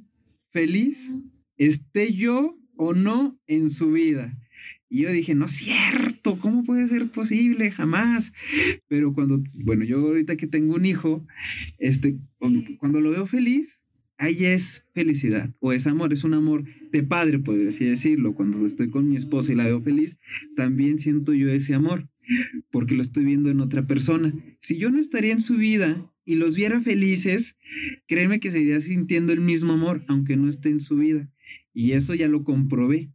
[0.51, 1.12] feliz,
[1.58, 4.38] esté yo o no en su vida.
[4.89, 7.69] Y yo dije, no es cierto, ¿cómo puede ser posible?
[7.69, 8.34] Jamás.
[8.88, 11.25] Pero cuando, bueno, yo ahorita que tengo un hijo,
[11.77, 12.17] este,
[12.79, 13.84] cuando lo veo feliz,
[14.17, 18.34] ahí es felicidad o es amor, es un amor de padre, podría decirlo.
[18.36, 20.17] Cuando estoy con mi esposa y la veo feliz,
[20.55, 22.10] también siento yo ese amor,
[22.72, 24.34] porque lo estoy viendo en otra persona.
[24.60, 27.56] Si yo no estaría en su vida y los viera felices,
[28.08, 31.30] créeme que seguiría sintiendo el mismo amor, aunque no esté en su vida.
[31.74, 33.12] Y eso ya lo comprobé.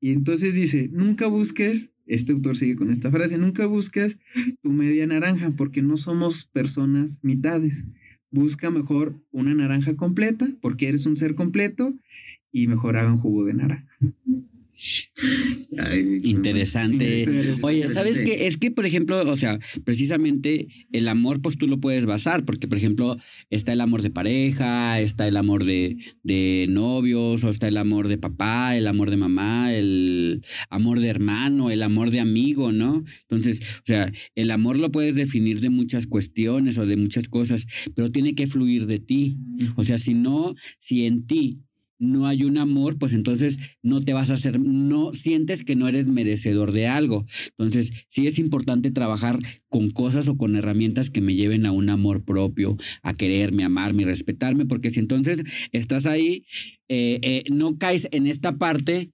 [0.00, 4.18] Y entonces dice, nunca busques, este autor sigue con esta frase, nunca busques
[4.62, 7.84] tu media naranja, porque no somos personas mitades.
[8.30, 11.94] Busca mejor una naranja completa, porque eres un ser completo,
[12.52, 13.98] y mejor hagan jugo de naranja.
[15.78, 17.20] Ay, sí, Interesante.
[17.20, 17.66] Interesante.
[17.66, 18.46] Oye, ¿sabes qué?
[18.46, 22.68] Es que, por ejemplo, o sea, precisamente el amor, pues tú lo puedes basar, porque,
[22.68, 23.16] por ejemplo,
[23.50, 28.08] está el amor de pareja, está el amor de, de novios, o está el amor
[28.08, 33.04] de papá, el amor de mamá, el amor de hermano, el amor de amigo, ¿no?
[33.22, 37.66] Entonces, o sea, el amor lo puedes definir de muchas cuestiones o de muchas cosas,
[37.94, 39.38] pero tiene que fluir de ti.
[39.76, 41.60] O sea, si no, si en ti
[42.04, 45.88] no hay un amor, pues entonces no te vas a hacer, no sientes que no
[45.88, 47.24] eres merecedor de algo.
[47.58, 49.38] Entonces, sí es importante trabajar
[49.68, 54.04] con cosas o con herramientas que me lleven a un amor propio, a quererme, amarme
[54.04, 56.44] respetarme, porque si entonces estás ahí,
[56.88, 59.10] eh, eh, no caes en esta parte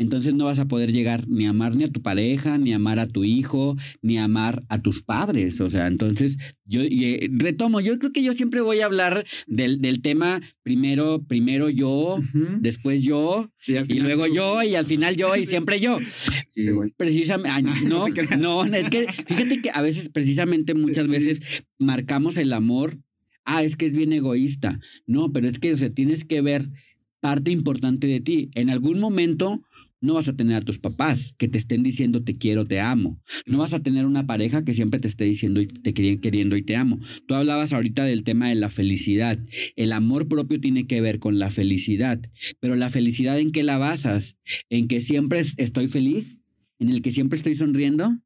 [0.00, 2.76] entonces no vas a poder llegar ni a amar ni a tu pareja, ni a
[2.76, 5.60] amar a tu hijo, ni a amar a tus padres.
[5.60, 9.24] O sea, entonces yo y, eh, retomo, yo creo que yo siempre voy a hablar
[9.46, 12.18] del, del tema primero, primero yo,
[12.60, 15.98] después yo, Sí, y luego tú- yo, y al final yo, y siempre yo.
[16.54, 16.66] Sí.
[16.96, 18.38] Precisamente, ay, no, creas.
[18.38, 21.12] no, es que fíjate que a veces, precisamente muchas sí.
[21.12, 21.40] veces
[21.78, 22.98] marcamos el amor,
[23.44, 24.78] ah, es que es bien egoísta.
[25.06, 26.68] No, pero es que, o sea, tienes que ver
[27.20, 28.50] parte importante de ti.
[28.54, 29.62] En algún momento
[30.00, 33.20] no vas a tener a tus papás que te estén diciendo te quiero, te amo.
[33.46, 36.56] No vas a tener una pareja que siempre te esté diciendo y te queri- queriendo
[36.56, 37.00] y te amo.
[37.26, 39.38] Tú hablabas ahorita del tema de la felicidad.
[39.76, 42.20] El amor propio tiene que ver con la felicidad.
[42.60, 44.36] Pero la felicidad en qué la basas?
[44.70, 46.40] ¿En que siempre es- estoy feliz?
[46.78, 48.16] ¿En el que siempre estoy sonriendo?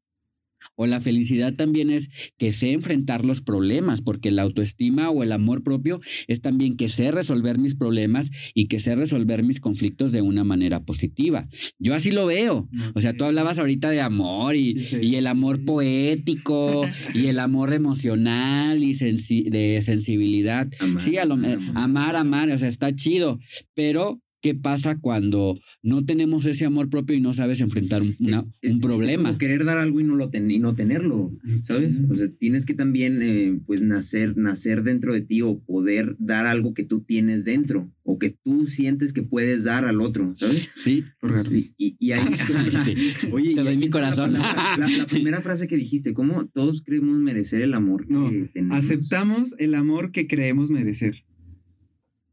[0.75, 5.31] O la felicidad también es que sé enfrentar los problemas, porque la autoestima o el
[5.31, 10.11] amor propio es también que sé resolver mis problemas y que sé resolver mis conflictos
[10.11, 11.47] de una manera positiva.
[11.79, 12.69] Yo así lo veo.
[12.93, 14.97] O sea, tú hablabas ahorita de amor y, Sí.
[15.01, 16.83] y el amor poético
[17.13, 20.67] y el amor emocional y sensi- de sensibilidad.
[20.79, 23.39] Amar, Sí, a lo, amar, amar, amar, o sea, está chido,
[23.73, 28.45] pero ¿qué pasa cuando no tenemos ese amor propio y no sabes enfrentar un, una-
[28.79, 29.23] problema?
[29.29, 31.31] como querer dar algo y no, lo ten- y no tenerlo,
[31.63, 31.91] ¿sabes?
[32.11, 36.45] O sea, tienes que también, eh, pues, nacer, nacer dentro de ti o poder dar
[36.45, 40.69] algo que tú tienes dentro o que tú sientes que puedes dar al otro, ¿sabes?
[40.75, 41.03] Sí.
[41.51, 42.23] Y, y, y ahí...
[42.85, 43.29] Sí.
[43.31, 44.33] Oye, Te doy mi la corazón.
[44.33, 48.77] La, la primera frase que dijiste, ¿cómo todos creemos merecer el amor que No, tenemos?
[48.77, 51.15] Aceptamos el amor que creemos merecer.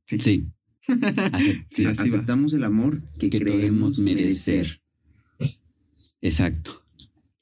[0.04, 0.44] Sí.
[1.70, 1.90] Sí, va.
[1.92, 4.80] Aceptamos el amor que, que creemos merecer.
[5.38, 5.60] merecer.
[6.20, 6.78] Exacto.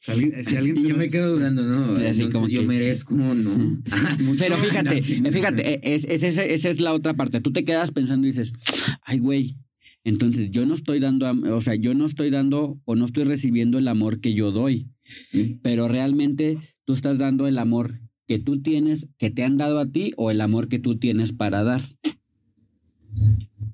[0.03, 1.96] Si alguien, si alguien Y te yo me quedo dudando, ¿no?
[2.07, 3.81] Así como yo que- merezco, ¿no?
[3.90, 7.40] Ah, Pero fíjate, fíjate, es, es- ese- esa es la otra parte.
[7.40, 8.53] Tú te quedas pensando y dices,
[9.05, 9.57] ay, güey,
[10.05, 13.79] entonces yo no estoy dando, o sea, yo no estoy dando o no estoy recibiendo
[13.79, 15.59] el amor que yo doy, Sí.
[15.62, 19.90] pero realmente tú estás dando el amor que tú tienes, que te han dado a
[19.90, 21.83] ti o el amor que tú tienes para dar.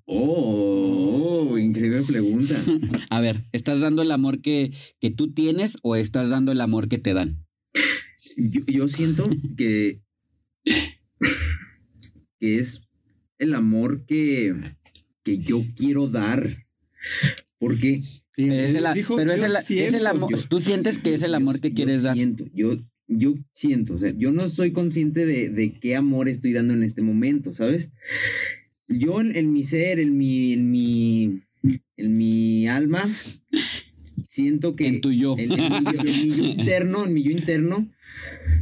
[0.05, 2.55] Oh, oh, increíble pregunta.
[3.11, 6.89] A ver, ¿estás dando el amor que, que tú tienes o estás dando el amor
[6.89, 7.45] que te dan?
[8.37, 10.01] Yo, yo siento que,
[12.41, 12.81] que es
[13.39, 14.55] el amor que,
[15.23, 16.65] que yo quiero dar.
[17.59, 21.15] Porque es el, dijo, pero es el- es siento, el amor, yo- tú sientes que
[21.15, 22.15] es el amor que quieres dar.
[22.15, 22.77] Siento, yo,
[23.09, 26.83] yo siento, o sea, yo no soy consciente de, de qué amor estoy dando en
[26.83, 27.91] este momento, ¿sabes?
[28.89, 31.43] Yo en, en mi ser, en mi, en mi,
[31.97, 33.05] en mi alma,
[34.29, 35.35] siento que En tu yo.
[35.39, 37.89] en, en mi, yo- en mi yo interno, en mi yo interno,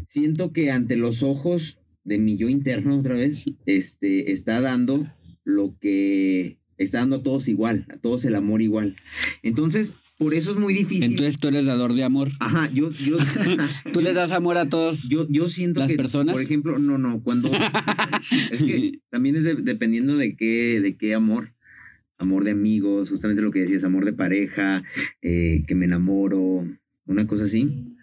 [0.09, 5.07] siento que ante los ojos de mi yo interno otra vez, este, está dando
[5.45, 8.97] lo que está dando a todos igual, a todos el amor igual.
[9.43, 11.05] Entonces, por eso es muy difícil.
[11.05, 12.31] Entonces tú eres dador de amor.
[12.41, 13.17] Ajá, yo, yo,
[13.93, 15.09] Tú le das amor a todos.
[15.09, 16.33] yo, yo siento ¿Las que, personas?
[16.35, 17.51] por ejemplo, no, no, cuando
[18.51, 21.53] es que también es de- dependiendo de qué, de qué amor.
[22.17, 24.85] Amor de amigos, justamente lo que decías, amor de pareja,
[25.21, 26.65] eh, que me enamoro,
[27.07, 27.97] una cosa así.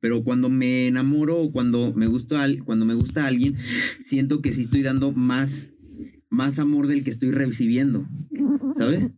[0.00, 3.54] Pero cuando me enamoro o cuando me gusta al- cuando me gusta a alguien,
[4.02, 5.70] siento que sí estoy dando más,
[6.28, 8.04] más amor del que estoy recibiendo.
[8.76, 9.10] ¿Sabes?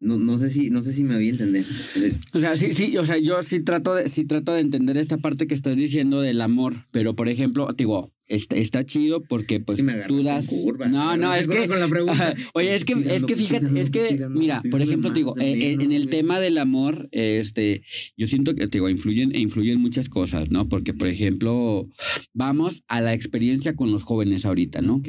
[0.00, 1.64] No, no sé si, no sé si me voy a entender.
[1.94, 4.60] O sea, O sea, sí, sí, o sea, yo sí trato de, sí trato de
[4.60, 9.22] entender esta parte que estás diciendo del amor, pero por ejemplo, digo, está, está chido
[9.22, 10.48] porque pues es que me agarraste tú en das.
[10.48, 10.88] curva.
[10.88, 12.12] no, no, es que Con la pregunta.
[12.12, 12.34] Ajá.
[12.54, 16.08] Oye, es que, es que fíjate, es que, mira, por ejemplo, te digo, en, el
[16.08, 17.82] tema del amor, este,
[18.16, 20.68] yo siento que, te digo, influyen, influyen muchas cosas, ¿no?
[20.68, 21.88] Porque, por ejemplo,
[22.32, 24.96] vamos a la experiencia con los jóvenes ahorita, ¿no?
[24.96, 25.08] Ok.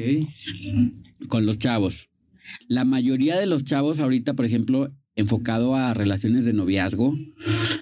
[1.27, 2.09] Con los chavos.
[2.67, 7.17] La mayoría de los chavos ahorita, por ejemplo, enfocado a relaciones de noviazgo,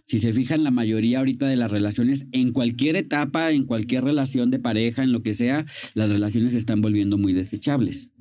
[0.06, 4.52] si se fijan, la mayoría ahorita de las relaciones, en cualquier etapa, en cualquier relación
[4.52, 8.12] de pareja, en lo que sea, las relaciones se están volviendo muy desechables.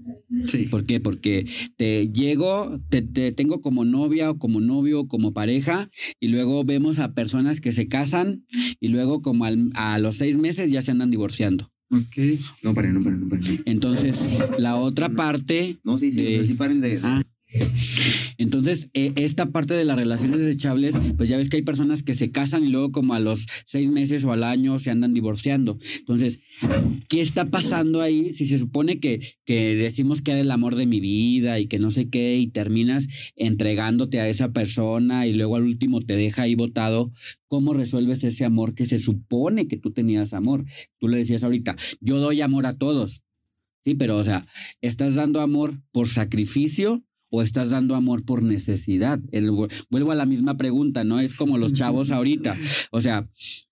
[0.47, 0.65] Sí.
[0.65, 0.99] ¿Por qué?
[0.99, 6.29] Porque te llego, te, te tengo como novia o como novio o como pareja y
[6.29, 8.47] luego vemos a personas que se casan
[8.81, 11.72] y luego como al- a los seis meses ya se andan divorciando.
[11.93, 12.17] Ok.
[12.63, 13.63] No, paren, no, paren, no, paren.
[13.67, 14.19] Entonces,
[14.59, 16.99] la otra parte, No, sí, sí, De- sí paren de...
[17.03, 17.23] Ah.
[18.39, 22.15] Entonces eh, esta parte de las relaciones desechables, pues ya ves que hay personas que
[22.15, 25.79] se casan y luego como a los seis meses o al año se andan divorciando.
[25.99, 26.41] Entonces,
[27.09, 28.35] ¿qué está pasando ahí?
[28.35, 31.79] Si se supone que, que decimos que era el amor de mi vida y que
[31.79, 36.43] no sé qué, y terminas entregándote a esa persona y luego al último te deja
[36.43, 37.13] ahí botado,
[37.49, 40.65] ¿cómo resuelves ese amor que se supone que tú tenías amor?
[40.99, 43.25] Tú le decías ahorita, yo doy amor a todos.
[43.85, 44.47] Sí, pero o sea,
[44.81, 47.03] ¿estás dando amor por sacrificio
[47.35, 49.19] o estás dando amor por necesidad?
[49.33, 49.51] El-
[49.91, 51.19] vuelvo a la misma pregunta, ¿no?
[51.19, 52.57] Es como los chavos ahorita.
[52.91, 53.27] O sea,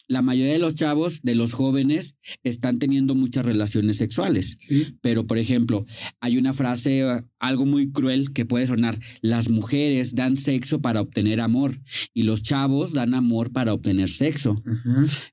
[0.09, 4.57] la mayoría de los chavos, de los jóvenes, están teniendo muchas relaciones sexuales.
[4.59, 4.97] Sí.
[5.03, 5.85] Pero, por ejemplo,
[6.21, 11.03] hay una frase, eh, algo muy cruel que puede sonar, las mujeres dan sexo para
[11.03, 11.81] obtener amor
[12.15, 14.61] y los chavos dan amor para obtener sexo.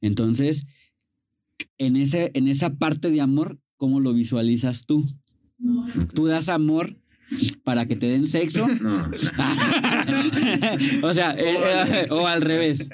[0.01, 0.67] Entonces,
[1.77, 5.05] en, ese, en esa parte de amor, ¿cómo lo visualizas tú?
[6.13, 6.97] ¿Tú das amor
[7.63, 8.67] para que te den sexo?
[8.67, 9.11] No,
[11.07, 12.89] o sea, eh, eh, o al revés.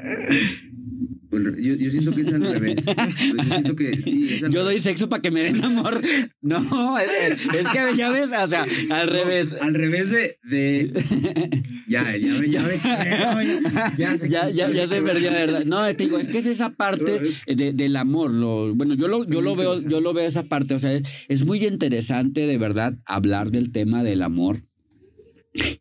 [1.40, 2.76] Yo, yo siento que es al revés.
[2.86, 6.02] Yo siento que sí, es al Yo doy sexo para que me den amor.
[6.42, 7.10] No, es,
[7.54, 9.54] es que ya ves, o sea, al revés.
[9.62, 10.38] Al revés de.
[10.44, 11.64] de...
[11.88, 13.62] Ya, ya, me- ya, me creo,
[13.98, 15.64] ya, se- Ya, ya, ya se perdió, verdad.
[15.66, 18.32] No, te digo, es que es esa parte de- del amor.
[18.32, 20.74] Lo, bueno, yo lo, yo lo veo, yo lo veo esa parte.
[20.76, 24.64] O sea, es muy interesante de verdad hablar del tema del amor.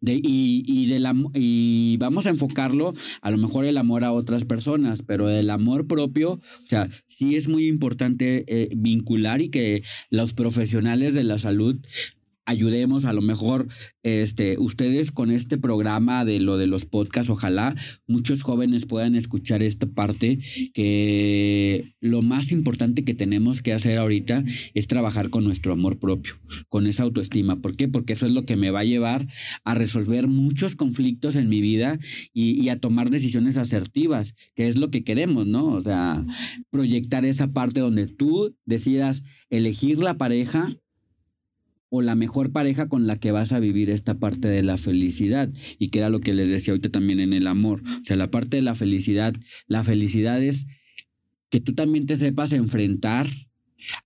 [0.01, 4.13] De, y, y, del am- y vamos a enfocarlo a lo mejor el amor a
[4.13, 9.49] otras personas, pero el amor propio, o sea, sí es muy importante eh, vincular y
[9.49, 11.77] que los profesionales de la salud
[12.45, 13.69] ayudemos a lo mejor
[14.03, 17.77] este ustedes con este programa de lo de los podcasts ojalá
[18.07, 20.41] muchos jóvenes puedan escuchar esta parte
[20.75, 26.35] que lo más importante que tenemos que hacer ahorita es trabajar con nuestro amor propio
[26.69, 27.89] con esa autoestima ¿por qué?
[27.89, 29.29] porque eso es lo que me va a llevar
[29.65, 31.99] a resolver muchos conflictos en mi vida
[32.33, 35.67] y, y a tomar decisiones asertivas que es lo que queremos ¿no?
[35.67, 36.25] o sea
[36.71, 40.77] proyectar esa parte donde tú decidas elegir la pareja
[41.95, 45.51] o la mejor pareja con la que vas a vivir esta parte de la felicidad
[45.79, 47.83] y que era lo que les decía ahorita también en el amor.
[48.01, 49.35] O sea, la parte de la felicidad,
[49.67, 50.67] la felicidad es
[51.51, 53.29] que tú también te sepas enfrentar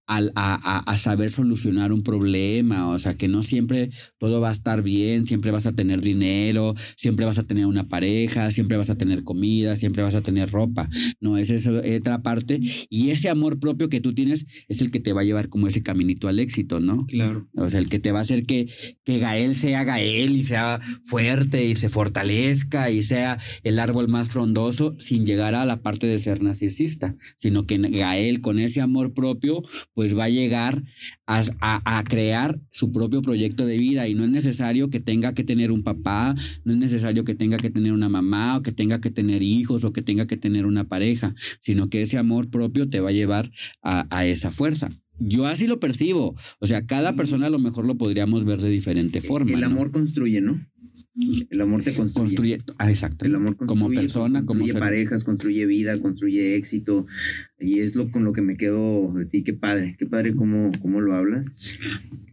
[0.07, 4.53] a, a- a saber solucionar un problema, o sea, que no siempre todo va a
[4.53, 8.91] estar bien, siempre vas a tener dinero, siempre vas a tener una pareja, siempre vas
[8.91, 10.89] a tener comida, siempre vas a tener ropa,
[11.21, 15.01] no, esa es otra parte, y ese amor propio que tú tienes es el que
[15.01, 17.07] te va a llevar como ese caminito al éxito, ¿no?
[17.07, 17.49] Claro.
[17.57, 18.69] O sea, el que te va a hacer que,
[19.05, 24.29] que Gael sea Gael y sea fuerte y se fortalezca y sea el árbol más
[24.29, 29.15] frondoso sin llegar a la parte de ser narcisista, sino que Gael con ese amor
[29.15, 29.63] propio
[29.95, 30.83] pues va a llegar
[31.27, 35.35] a, a- a crear su propio proyecto de vida y no es necesario que tenga
[35.35, 38.73] que tener un papá, no es necesario que tenga que tener una mamá o que
[38.73, 42.51] tenga que tener hijos o que tenga que tener una pareja, sino que ese amor
[42.51, 43.51] propio te va a llevar
[43.83, 44.91] a, a esa fuerza.
[45.19, 46.37] Yo así lo percibo.
[46.61, 49.53] O sea, cada persona a lo mejor lo podríamos ver de diferente forma.
[49.53, 49.67] El ¿no?
[49.67, 50.61] amor construye, ¿no?
[51.49, 52.59] El amor te construye.
[52.59, 52.59] construye.
[52.77, 53.25] Ah, exacto.
[53.25, 54.81] El amor construye, como persona, como construye ser.
[54.81, 57.07] parejas, construye vida, construye éxito.
[57.59, 59.43] Y es lo con lo que me quedo de ti.
[59.43, 61.45] Qué padre, qué padre cómo, cómo lo hablas.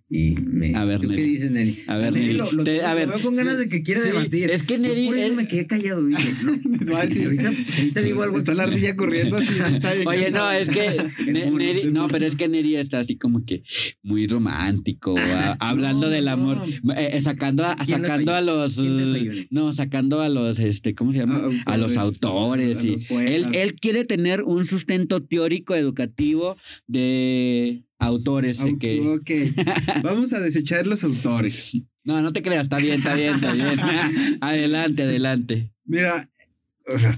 [0.09, 1.27] Y me, A ver, ¿tú ¿qué Neri.
[1.29, 1.79] dices, Neri?
[1.87, 3.69] A ver, Neri Neri, lo, lo- te- a lo ver, veo con ganas sí, de
[3.69, 4.51] que quiera sí, debatir.
[4.51, 6.05] es que Yo Neri- Por eso él- me quedé callado.
[6.05, 6.33] Dije,
[6.85, 7.23] no, Ay, si, sí.
[7.25, 8.37] ahorita, si ahorita digo algo.
[8.37, 9.47] Está la ardilla corriendo así.
[9.73, 10.59] está bien Oye, no, cansada.
[10.59, 13.63] es que Neri, no, pero es que Neri está así como que
[14.03, 16.31] muy romántico, a- hablando no, del no.
[16.31, 16.57] amor,
[16.95, 18.77] eh, eh, sacando a, ¿Quién le sacando a los,
[19.49, 21.41] no, sacando a los, este, ¿cómo se llama?
[21.65, 26.57] A a los autores, y él, él quiere tener un sustento teórico educativo
[26.87, 29.31] de autores de que Ok,
[30.03, 31.73] vamos a desechar los autores.
[32.03, 33.79] no no te creas está bien está bien está bien
[34.41, 36.29] adelante adelante Mira,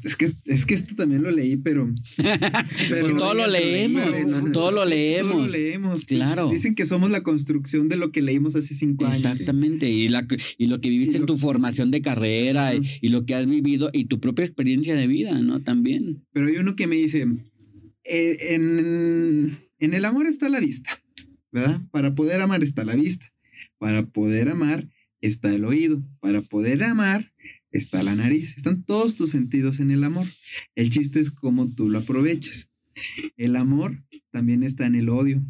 [0.04, 1.92] es que, es que esto también lo leí, pero...
[2.18, 4.04] pero Pues todo lo leemos,
[4.52, 5.36] todo lo Todo leemos.
[5.42, 6.06] lo leemos.
[6.06, 6.50] Claro.
[6.50, 9.26] Dicen que somos la construcción de lo que leímos hace cinco años.
[9.26, 10.28] Exactamente, y, la,
[10.58, 14.06] y lo que viviste en tu formación de carrera y lo que has vivido y
[14.06, 15.62] tu propia experiencia de vida, ¿no?
[15.62, 16.24] También.
[16.32, 17.26] Pero hay uno que me dice,
[18.06, 20.92] eh, en, el amor está la vista,
[21.52, 21.82] ¿verdad?
[21.92, 23.32] Para poder amar está la vista.
[23.78, 24.88] Para poder amar
[25.22, 26.04] está el oído.
[26.20, 27.34] Para poder amar
[27.72, 28.56] está la nariz.
[28.58, 30.28] Están todos tus sentidos en el amor.
[30.76, 32.70] El chiste es cómo tú lo aproveches.
[33.38, 35.44] El amor también está en el odio,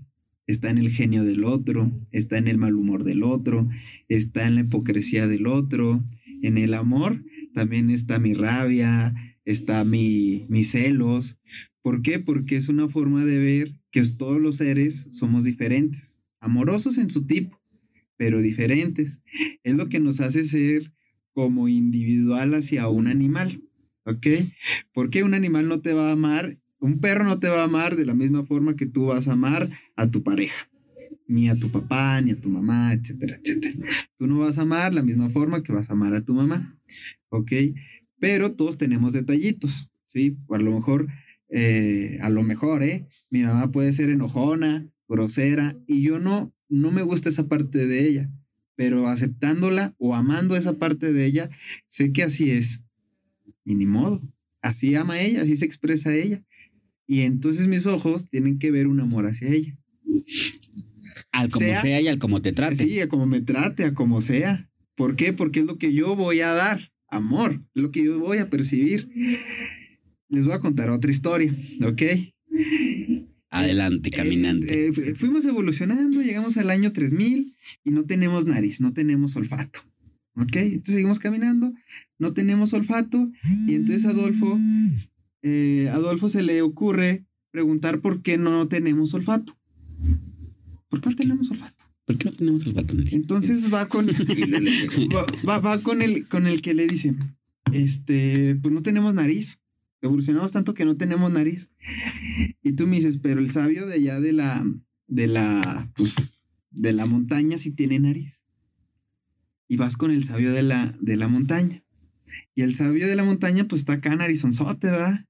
[0.47, 3.67] está en el genio del otro, está en el mal humor del otro,
[4.09, 6.03] está en la hipocresía del otro.
[6.41, 9.13] En el amor también está mi rabia,
[9.45, 11.37] está mi, mis celos.
[11.85, 12.17] ¿Por qué?
[12.17, 17.27] Porque es una forma de ver que todos los seres somos diferentes, amorosos en su
[17.27, 17.61] tipo,
[18.17, 19.21] pero diferentes.
[19.61, 20.91] Es lo que nos hace ser
[21.31, 23.61] como individual hacia un animal,
[24.03, 24.25] ¿ok?
[24.95, 27.95] Porque un animal no te va a amar, un perro no te va a amar
[27.95, 30.67] de la misma forma que tú vas a amar a tu pareja,
[31.27, 33.75] ni a tu papá, ni a tu mamá, etcétera, etcétera.
[34.17, 36.79] Tú no vas a amar la misma forma que vas a amar a tu mamá,
[37.29, 37.51] ¿ok?
[38.17, 40.35] Pero todos tenemos detallitos, ¿sí?
[40.49, 41.09] A lo mejor,
[41.57, 43.07] eh, a lo mejor, ¿eh?
[43.29, 48.07] Mi mamá puede ser enojona, grosera, y yo no, no me gusta esa parte de
[48.07, 48.29] ella.
[48.77, 51.49] pero aceptándola o amando esa parte de ella,
[51.87, 52.81] sé que así es.
[53.63, 54.21] Y ni modo,
[54.61, 56.43] así ama ella, así se expresa ella.
[57.07, 59.77] Y entonces mis ojos tienen que ver un amor hacia ella.
[61.31, 62.75] Al como sea, Sea- y al como te trate.
[62.85, 64.69] Sí, a como me trate, a como sea.
[64.95, 65.31] ¿Por qué?
[65.31, 68.49] Porque es lo que yo voy a dar, amor, es lo que yo voy a
[68.49, 69.09] percibir.
[70.35, 71.55] Les voy a contar otra historia,
[71.85, 72.01] ¿ok?
[73.49, 74.67] Adelante, caminante.
[74.73, 79.35] Eh, eh, fu- fuimos evolucionando, llegamos al año 3000 y no tenemos nariz, no tenemos
[79.35, 79.79] olfato.
[80.37, 80.55] ¿Ok?
[80.57, 81.73] Entonces seguimos caminando,
[82.19, 83.31] no tenemos olfato
[83.67, 84.59] y entonces Adolfo,
[85.43, 89.57] eh, Adolfo se le ocurre preguntar por qué no tenemos olfato.
[90.89, 91.85] ¿Por qué no tenemos olfato?
[92.05, 92.95] ¿Por qué no tenemos el pato?
[93.11, 94.07] Entonces va con,
[95.15, 97.15] va, va- va con, el, con el que le dice,
[97.71, 99.59] este, pues no tenemos nariz.
[100.05, 101.69] Evolucionamos tanto que no tenemos nariz.
[102.61, 104.65] Y tú me dices, pero el sabio de allá de la,
[105.07, 106.33] de la, pues,
[106.71, 108.43] de la montaña sí tiene nariz.
[109.67, 111.83] Y vas con el sabio de la, de la montaña.
[112.53, 115.25] Y el sabio de la montaña, pues está acá narizonzote, ¿verdad?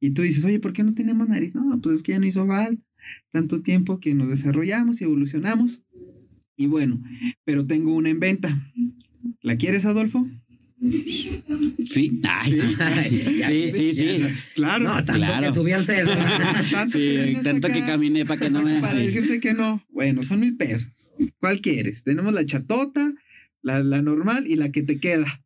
[0.00, 1.54] Y tú dices, oye, ¿por qué no tenemos nariz?
[1.54, 2.82] No, pues es que ya no hizo falta.
[3.32, 5.82] Tanto tiempo que nos desarrollamos y evolucionamos.
[6.56, 7.02] Y bueno,
[7.44, 8.70] pero tengo una en venta.
[9.42, 10.26] ¿La quieres, Adolfo?
[10.90, 12.20] Sí.
[12.28, 13.40] Ay, sí.
[13.46, 14.24] Sí, sí, sí.
[14.54, 14.84] Claro.
[14.84, 15.46] No, tanto Claro.
[15.48, 16.12] que subí al cerro.
[16.70, 18.80] Tanto Sí, que tanto que caminé para que no me.
[18.80, 19.82] Para decirte que no.
[19.90, 21.10] Bueno, son mil pesos.
[21.40, 22.04] ¿Cuál quieres?
[22.04, 23.12] Tenemos la chatota,
[23.62, 25.40] la, la normal y la que te queda.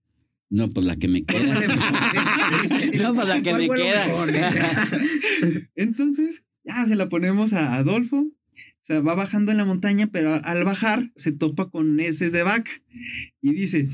[0.51, 1.61] No, pues la que me queda.
[3.03, 4.07] no, pues la que ¿Cuál me queda.
[4.07, 4.30] mejor?
[5.76, 8.26] Entonces, ya se la ponemos a Adolfo.
[8.89, 12.43] O sea, va bajando en la montaña, pero al bajar se topa con heces de
[12.43, 12.70] vaca.
[13.43, 13.86] Y dice,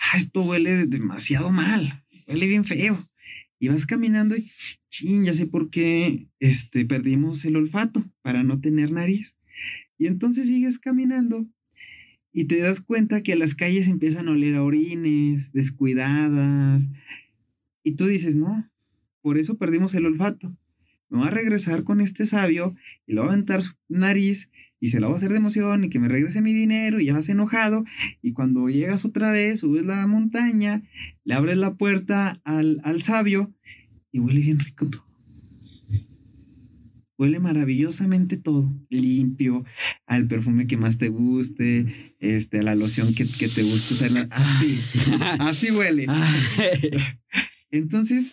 [0.00, 2.02] ah, esto huele demasiado mal.
[2.26, 2.98] Huele bien feo.
[3.58, 4.50] Y vas caminando y,
[4.88, 9.36] chin, ya sé por qué este, perdimos el olfato para no tener nariz.
[9.98, 11.46] Y entonces sigues caminando
[12.32, 16.88] y te das cuenta que las calles empiezan a oler a orines, descuidadas.
[17.82, 18.66] Y tú dices, no,
[19.20, 20.56] por eso perdimos el olfato.
[21.12, 22.74] Me voy a regresar con este sabio
[23.06, 24.48] y le voy a aventar su nariz
[24.80, 27.04] y se la voy a hacer de emoción y que me regrese mi dinero y
[27.04, 27.84] ya vas enojado.
[28.22, 30.82] Y cuando llegas otra vez, subes la montaña,
[31.24, 33.52] le abres la puerta al, al sabio
[34.10, 35.04] y huele bien rico todo.
[37.18, 39.66] Huele maravillosamente todo, limpio,
[40.06, 44.28] al perfume que más te guste, este, a la loción que, que te guste usar.
[44.30, 44.80] Así,
[45.40, 46.06] así huele.
[47.70, 48.32] Entonces,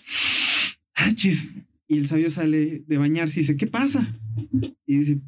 [0.96, 1.58] ah, chis,
[1.90, 4.16] y el sabio sale de bañarse y dice, ¿qué pasa?
[4.86, 5.20] Y dice,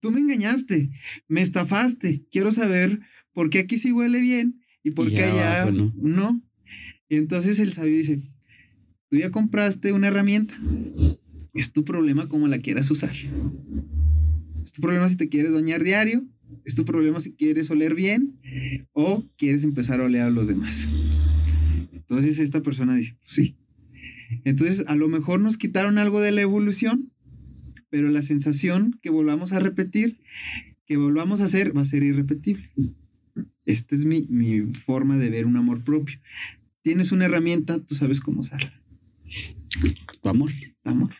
[0.00, 0.90] tú me engañaste,
[1.28, 3.00] me estafaste, quiero saber
[3.32, 5.92] por qué aquí sí huele bien y por Y qué allá abajo no.
[5.96, 6.42] no.
[7.08, 8.20] Y entonces el sabio dice,
[9.08, 10.54] tú ya compraste una herramienta,
[11.54, 13.14] es tu problema cómo la quieras usar.
[14.60, 16.24] Es tu problema si te quieres bañar diario,
[16.64, 18.34] es tu problema si quieres oler bien
[18.92, 20.88] o quieres empezar a oler a los demás.
[21.92, 23.54] Entonces esta persona dice, "Pues sí.
[24.44, 27.10] Entonces a lo mejor nos quitaron algo de la evolución,
[27.90, 30.18] pero la sensación que volvamos a repetir,
[30.86, 32.68] que volvamos a hacer, va a ser irrepetible.
[33.66, 36.18] Esta es mi, mi forma de ver un amor propio.
[36.82, 38.72] Tienes una herramienta, tú sabes cómo usarla.
[40.22, 40.50] Tu amor.
[40.84, 41.14] Amor.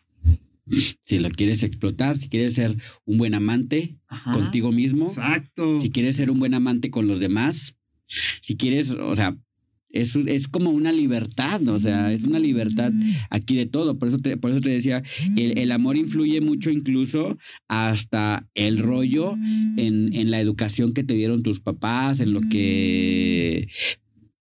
[1.05, 4.33] Si lo quieres explotar, si quieres ser un buen amante Ajá.
[4.35, 5.81] contigo mismo, Exacto.
[5.81, 7.75] si quieres ser un buen amante con los demás,
[8.43, 9.37] si quieres, o sea,
[9.91, 11.75] es, es como una libertad, ¿no?
[11.75, 12.93] o sea, es una libertad
[13.31, 13.99] aquí de todo.
[13.99, 15.03] Por eso te, por eso te decía,
[15.37, 19.35] el, el amor influye mucho incluso hasta el rollo
[19.77, 23.69] en, en la educación que te dieron tus papás, en lo que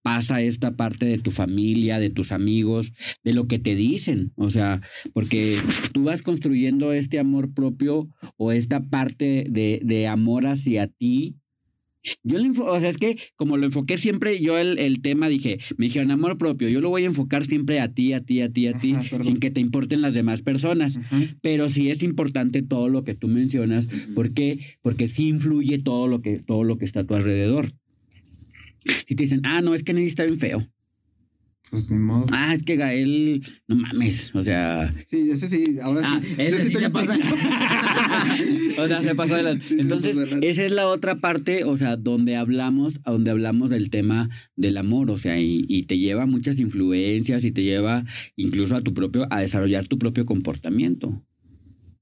[0.07, 2.93] pasa esta parte de tu familia, de tus amigos,
[3.25, 4.31] de lo que te dicen.
[4.37, 4.81] O sea,
[5.11, 5.59] porque
[5.91, 11.35] tú vas construyendo este amor propio o esta parte de, de amor hacia ti.
[12.23, 15.59] Yo, enfo- o sea, es que como lo enfoqué siempre, yo el, el tema dije,
[15.77, 18.51] me dijeron amor propio, yo lo voy a enfocar siempre a ti, a ti, a
[18.51, 19.23] ti, a ti, perdón.
[19.23, 20.97] sin que te importen las demás personas.
[20.97, 21.35] Ajá.
[21.41, 24.59] Pero sí es importante todo lo que tú mencionas, ¿Por qué?
[24.81, 27.73] Porque sí influye todo lo que, todo lo que está a tu alrededor.
[29.07, 30.67] Si te dicen, ah, no, es que Nelly está bien feo.
[31.69, 32.25] Pues ni modo.
[32.31, 34.33] Ah, es que Gael, no mames.
[34.33, 36.33] O sea, Sí, ese sí, ahora ah, sí.
[36.37, 37.17] ese Ese sí se pasa.
[38.79, 41.97] o sea, se pasa de la- Sí, Entonces, esa es la otra parte, o sea,
[41.97, 46.59] donde hablamos, donde hablamos del tema del amor, o sea, y, y te lleva muchas
[46.59, 48.05] influencias y te lleva
[48.35, 51.21] incluso a tu propio, a desarrollar tu propio comportamiento.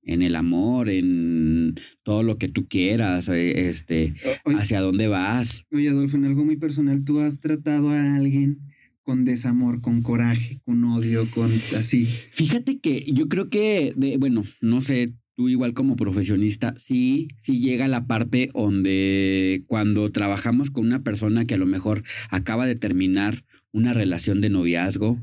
[0.07, 4.13] En el amor, en todo lo que tú quieras, eh, este,
[4.43, 5.63] Oye, hacia dónde vas.
[5.71, 8.59] Oye, Adolfo, en algo muy personal, ¿tú has tratado a alguien
[9.05, 12.09] con desamor, con coraje, con odio, con así?
[12.31, 17.59] Fíjate que yo creo que, de, bueno, no sé, tú igual como profesionista, sí, sí
[17.59, 22.75] llega la parte donde cuando trabajamos con una persona que a lo mejor acaba de
[22.75, 25.19] terminar una relación de noviazgo,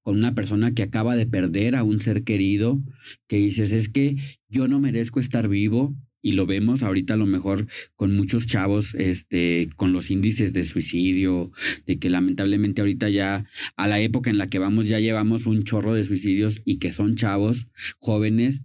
[0.00, 2.80] con una persona que acaba de perder a un ser querido,
[3.26, 4.16] que dices, es que
[4.48, 5.94] yo no merezco estar vivo,
[6.26, 10.64] y lo vemos ahorita a lo mejor con muchos chavos este con los índices de
[10.64, 11.52] suicidio
[11.86, 13.46] de que lamentablemente ahorita ya
[13.76, 16.92] a la época en la que vamos ya llevamos un chorro de suicidios y que
[16.92, 17.68] son chavos
[18.00, 18.64] jóvenes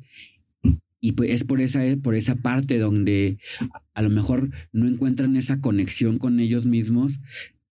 [0.99, 3.37] y pues es por esa por esa parte donde
[3.93, 7.19] a lo mejor no encuentran esa conexión con ellos mismos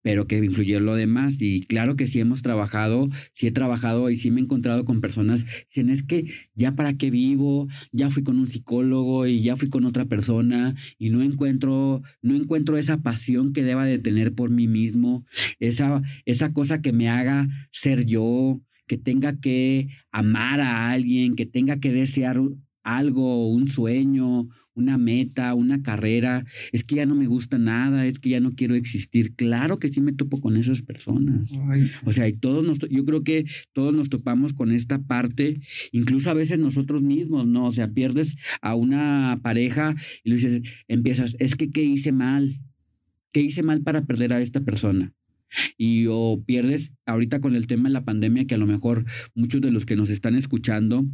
[0.05, 1.41] pero que influyó lo demás.
[1.41, 5.01] Y claro que sí hemos trabajado, sí he trabajado y sí me he encontrado con
[5.01, 9.41] personas que dicen, es que ya para qué vivo, ya fui con un psicólogo y
[9.41, 13.97] ya fui con otra persona y no encuentro, no encuentro esa pasión que deba de
[13.97, 15.25] tener por mí mismo,
[15.59, 21.47] esa, esa cosa que me haga ser yo, que tenga que amar a alguien, que
[21.47, 22.39] tenga que desear
[22.85, 28.19] algo, un sueño, una meta, una carrera, es que ya no me gusta nada, es
[28.19, 29.33] que ya no quiero existir.
[29.35, 31.51] Claro que sí me topo con esas personas.
[32.05, 35.59] O sea, y todos nos, yo creo que todos nos topamos con esta parte,
[35.91, 37.65] incluso a veces nosotros mismos, ¿no?
[37.65, 42.59] O sea, pierdes a una pareja y le dices, empiezas, es que ¿qué hice mal?
[43.31, 45.13] ¿Qué hice mal para perder a esta persona?
[45.77, 49.61] Y o pierdes ahorita con el tema de la pandemia, que a lo mejor muchos
[49.61, 51.05] de los que nos están escuchando,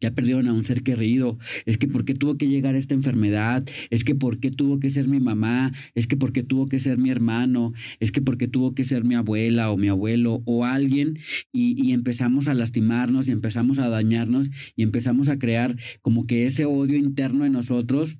[0.00, 3.64] ya perdieron a un ser querido, es que por qué tuvo que llegar esta enfermedad,
[3.90, 6.78] es que por qué tuvo que ser mi mamá, es que por qué tuvo que
[6.78, 10.42] ser mi hermano, es que por qué tuvo que ser mi abuela o mi abuelo
[10.44, 11.18] o alguien
[11.52, 16.44] y, y empezamos a lastimarnos y empezamos a dañarnos y empezamos a crear como que
[16.44, 18.18] ese odio interno en nosotros.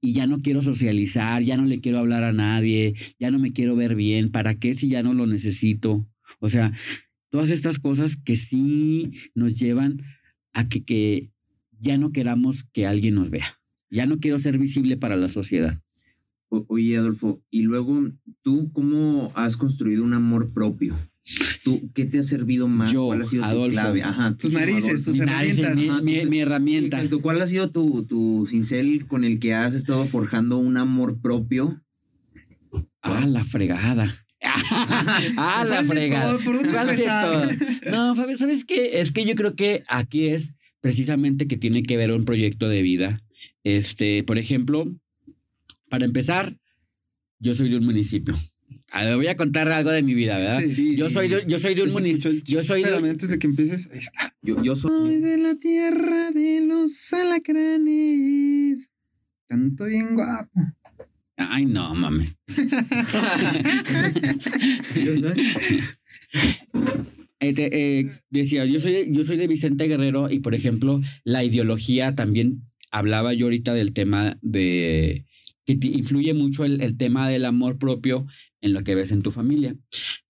[0.00, 3.52] Y ya no quiero socializar, ya no le quiero hablar a nadie, ya no me
[3.52, 6.04] quiero ver bien, ¿para qué si ya no lo necesito?
[6.40, 6.72] O sea,
[7.30, 10.02] todas estas cosas que sí nos llevan
[10.52, 11.30] a que, que
[11.80, 13.58] ya no queramos que alguien nos vea.
[13.90, 15.80] Ya no quiero ser visible para la sociedad.
[16.50, 18.10] O- oye, Adolfo, y luego,
[18.42, 20.98] ¿tú cómo has construido un amor propio?
[21.62, 22.90] ¿Tú qué te ha servido más?
[22.92, 23.66] Yo, ¿Cuál ha sido Adolfo.
[23.66, 24.02] tu clave?
[24.02, 25.76] Ajá, Tus narices, tus herramientas.
[25.76, 26.96] mi, Ajá, mi- tus- mi Sí, herramienta.
[26.96, 27.20] exacto.
[27.20, 31.82] ¿Cuál ha sido tu, tu cincel con el que has estado forjando un amor propio?
[33.02, 34.12] Ah, la fregada.
[34.42, 37.48] Ah, la ¿Cuál de fregada.
[37.90, 39.00] No, Fabio, ¿sabes qué?
[39.00, 42.82] Es que yo creo que aquí es precisamente que tiene que ver un proyecto de
[42.82, 43.22] vida.
[43.64, 44.86] Este, por ejemplo,
[45.88, 46.56] para empezar,
[47.40, 48.34] yo soy de un municipio.
[48.90, 50.62] A ver, voy a contar algo de mi vida, ¿verdad?
[50.74, 50.96] Sí.
[50.96, 52.42] Yo soy de, yo soy de un municipio.
[52.44, 54.34] Yo soy de, antes de que empieces, ahí está.
[54.40, 54.90] Yo, yo soy...
[54.90, 58.90] Soy de la tierra de los alacranes.
[59.46, 60.60] Canto bien guapo.
[61.38, 62.36] Ay, no, mames.
[67.40, 72.16] Este, eh, decía, yo soy, yo soy de Vicente Guerrero y, por ejemplo, la ideología
[72.16, 75.24] también hablaba yo ahorita del tema de
[75.64, 78.26] que influye mucho el, el tema del amor propio
[78.60, 79.76] en lo que ves en tu familia.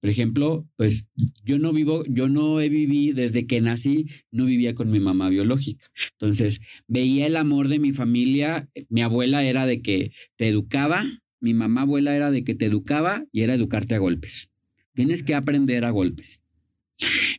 [0.00, 1.08] Por ejemplo, pues
[1.44, 5.28] yo no vivo, yo no he vivido desde que nací, no vivía con mi mamá
[5.28, 5.90] biológica.
[6.12, 8.68] Entonces, veía el amor de mi familia.
[8.88, 11.06] Mi abuela era de que te educaba,
[11.40, 14.50] mi mamá abuela era de que te educaba y era educarte a golpes.
[14.94, 16.42] Tienes que aprender a golpes.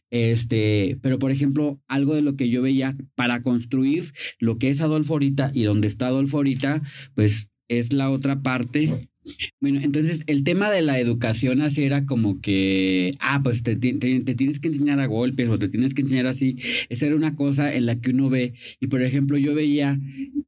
[0.09, 4.81] Este, pero por ejemplo, algo de lo que yo veía para construir lo que es
[4.81, 6.81] Adolfo ahorita y donde está Adolfo ahorita,
[7.13, 9.09] pues es la otra parte.
[9.59, 14.35] Bueno, entonces el tema de la educación así era como que, ah, pues te, te
[14.35, 16.57] tienes que enseñar a golpes o te tienes que enseñar así.
[16.89, 19.99] Esa era una cosa en la que uno ve, y por ejemplo yo veía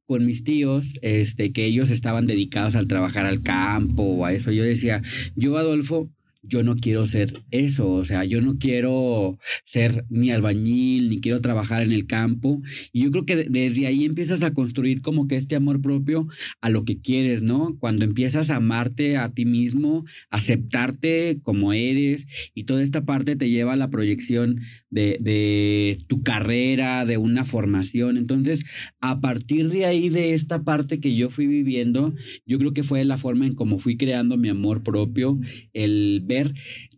[0.06, 4.50] con mis tíos, este, que ellos estaban dedicados al trabajar al campo o a eso.
[4.50, 5.02] Yo decía,
[5.36, 6.10] yo Adolfo,
[6.42, 11.40] yo no quiero ser eso, o sea, yo no quiero ser ni albañil, ni quiero
[11.40, 12.60] trabajar en el campo.
[12.92, 16.26] Y yo creo que de- desde ahí empiezas a construir como que este amor propio
[16.60, 17.76] a lo que quieres, ¿no?
[17.78, 23.48] Cuando empiezas a amarte a ti mismo, aceptarte como eres y toda esta parte te
[23.50, 28.16] lleva a la proyección de, de tu carrera, de una formación.
[28.16, 28.64] Entonces,
[29.00, 32.14] a partir de ahí, de esta parte que yo fui viviendo,
[32.46, 35.38] yo creo que fue la forma en cómo fui creando mi amor propio,
[35.72, 36.22] el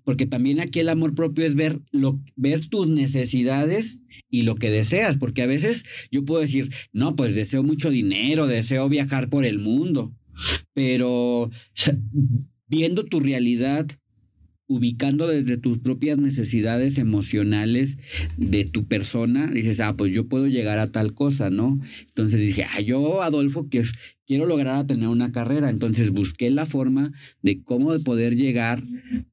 [0.04, 4.70] porque también aquí el amor propio es ver, lo, ver tus necesidades y lo que
[4.70, 9.44] deseas, porque a veces yo puedo decir, no, pues deseo mucho dinero, deseo viajar por
[9.44, 10.14] el mundo,
[10.74, 11.50] pero
[12.68, 13.86] viendo tu realidad,
[14.66, 17.98] ubicando desde tus propias necesidades emocionales
[18.36, 21.78] de tu persona, dices, ah, pues yo puedo llegar a tal cosa, ¿no?
[22.08, 23.82] Entonces dije, ah, yo, Adolfo, que
[24.26, 25.70] quiero lograr tener una carrera.
[25.70, 27.12] Entonces busqué la forma
[27.42, 28.82] de cómo de poder llegar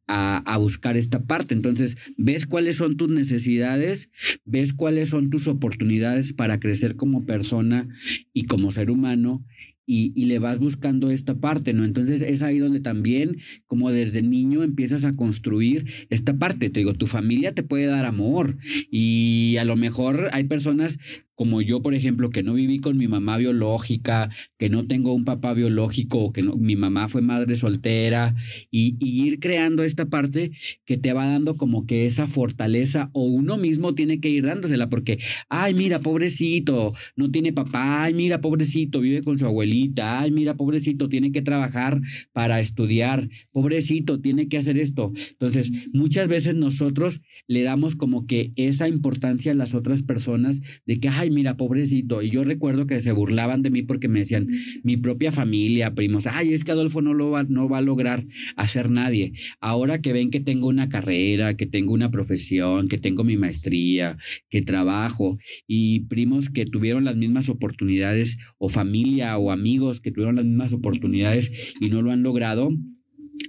[0.07, 1.53] a, a buscar esta parte.
[1.53, 4.09] Entonces, ves cuáles son tus necesidades,
[4.45, 7.87] ves cuáles son tus oportunidades para crecer como persona
[8.33, 9.45] y como ser humano
[9.85, 11.83] y, y, le vas buscando esta parte, ¿no?
[11.83, 16.69] Entonces es ahí donde también, como desde niño, empiezas a construir esta parte.
[16.69, 18.57] Te digo, tu familia te puede dar amor
[18.89, 20.97] y a lo mejor hay personas
[21.41, 24.29] como yo, por ejemplo, que no viví con mi mamá biológica,
[24.59, 28.35] que no tengo un papá biológico, que no, mi mamá fue madre soltera,
[28.69, 30.51] y, y, ir creando esta parte
[30.85, 34.87] que te va dando como que esa fortaleza, o uno mismo tiene que ir dándosela,
[34.87, 35.17] porque,
[35.49, 40.53] ay, mira, pobrecito, no tiene papá, ay, mira, pobrecito, vive con su abuelita, ay, mira,
[40.53, 41.99] pobrecito, tiene que trabajar
[42.33, 45.11] para estudiar, pobrecito, tiene que hacer esto.
[45.31, 50.99] Entonces, muchas veces nosotros le damos como que esa importancia a las otras personas de
[50.99, 52.21] que, ay, mira, pobrecito.
[52.21, 54.47] Y yo recuerdo que se burlaban de mí porque me decían,
[54.84, 58.25] mi propia familia, primos, ay, es que Adolfo no lo va, no va a lograr
[58.55, 59.34] hacer nadie.
[59.59, 64.17] Ahora que ven que tengo una carrera, que tengo una profesión, que tengo mi maestría,
[64.49, 70.36] que trabajo, y primos que tuvieron las mismas oportunidades, o familia o amigos que tuvieron
[70.36, 72.69] las mismas oportunidades y no lo han logrado,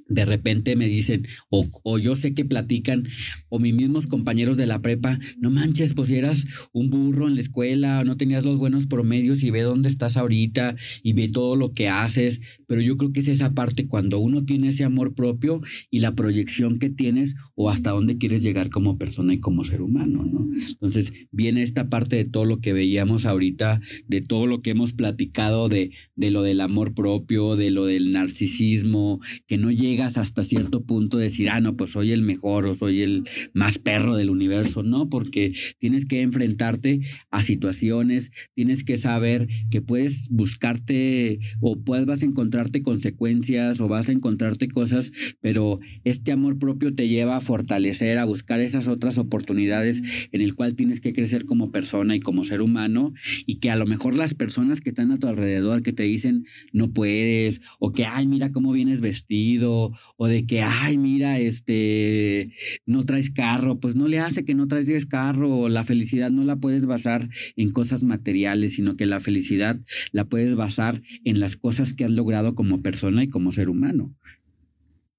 [0.09, 3.05] de repente me dicen, o, o, yo sé que platican,
[3.49, 7.41] o mis mismos compañeros de la prepa, no manches, pues eras un burro en la
[7.41, 11.73] escuela, no tenías los buenos promedios y ve dónde estás ahorita y ve todo lo
[11.73, 15.61] que haces, pero yo creo que es esa parte cuando uno tiene ese amor propio
[15.91, 19.83] y la proyección que tienes o hasta dónde quieres llegar como persona y como ser
[19.83, 20.49] humano, ¿no?
[20.69, 24.93] Entonces viene esta parte de todo lo que veíamos ahorita, de todo lo que hemos
[24.93, 30.43] platicado de, de lo del amor propio, de lo del narcisismo, que no llegas hasta
[30.43, 34.17] cierto punto de decir, ah, no, pues soy el mejor o soy el más perro
[34.17, 41.41] del universo, no, porque tienes que enfrentarte a situaciones, tienes que saber que puedes buscarte
[41.61, 46.95] o puedes vas a encontrarte consecuencias o vas a encontrarte cosas, pero este amor propio
[46.95, 50.03] te lleva a fortalecer, a buscar esas otras oportunidades
[50.33, 53.13] en el cual tienes que crecer como persona y como ser humano
[53.47, 56.47] y que a lo mejor las personas que están a tu alrededor que te dicen
[56.73, 59.72] no puedes o que, ay, mira cómo vienes vestido
[60.17, 62.53] o de que, ay, mira, este,
[62.87, 66.57] no traes carro, pues no le hace que no traes carro la felicidad no la
[66.57, 69.81] puedes basar en cosas materiales, sino que la felicidad
[70.13, 74.15] la puedes basar en las cosas que has logrado como persona y como ser humano.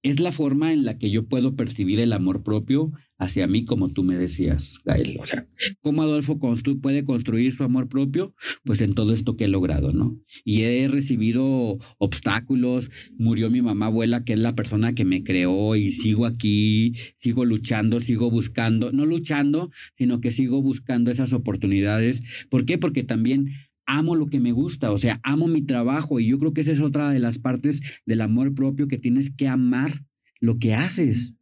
[0.03, 2.91] Es la forma en la que yo puedo percibir el amor propio
[3.23, 5.17] hacia mí, como tú me decías, Gael.
[5.19, 5.47] O sea,
[5.81, 8.35] ¿cómo Adolfo constru puede construir su amor propio?
[8.63, 10.17] Pues en todo esto que he logrado, ¿no?
[10.43, 15.75] Y he recibido obstáculos, murió mi mamá abuela, que es la persona que me creó,
[15.75, 22.23] y sigo aquí, sigo luchando, sigo buscando, no luchando, sino que sigo buscando esas oportunidades.
[22.49, 22.77] ¿Por qué?
[22.77, 23.49] Porque también
[23.85, 26.71] amo lo que me gusta, o sea, amo mi trabajo y yo creo que esa
[26.71, 29.91] es otra de las partes del amor propio que tienes que amar
[30.39, 31.33] lo que haces.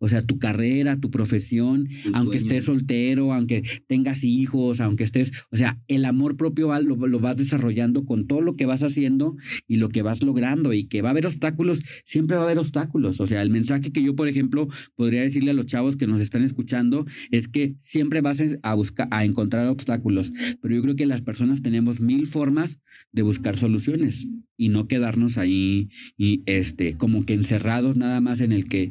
[0.00, 5.32] O sea, tu carrera, tu profesión, Tu aunque estés soltero, aunque tengas hijos, aunque estés,
[5.50, 8.82] o sea, el amor propio va- lo, lo vas desarrollando con todo lo que vas
[8.82, 9.36] haciendo
[9.66, 12.58] y lo que vas logrando y que va a haber obstáculos, siempre va a haber
[12.58, 13.20] obstáculos.
[13.20, 16.20] O sea, el mensaje que yo, por ejemplo, podría decirle a los chavos que nos
[16.20, 20.30] están escuchando es que siempre vas a buscar, a encontrar obstáculos,
[20.60, 22.80] pero yo creo que las personas tenemos mil formas
[23.12, 24.26] de buscar soluciones
[24.56, 28.90] y no quedarnos ahí y este como que encerrados nada más en el que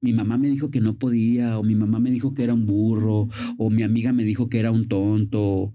[0.00, 2.66] mi mamá me dijo que no podía o mi mamá me dijo que era un
[2.66, 3.28] burro
[3.58, 5.72] o mi amiga me dijo que era un tonto.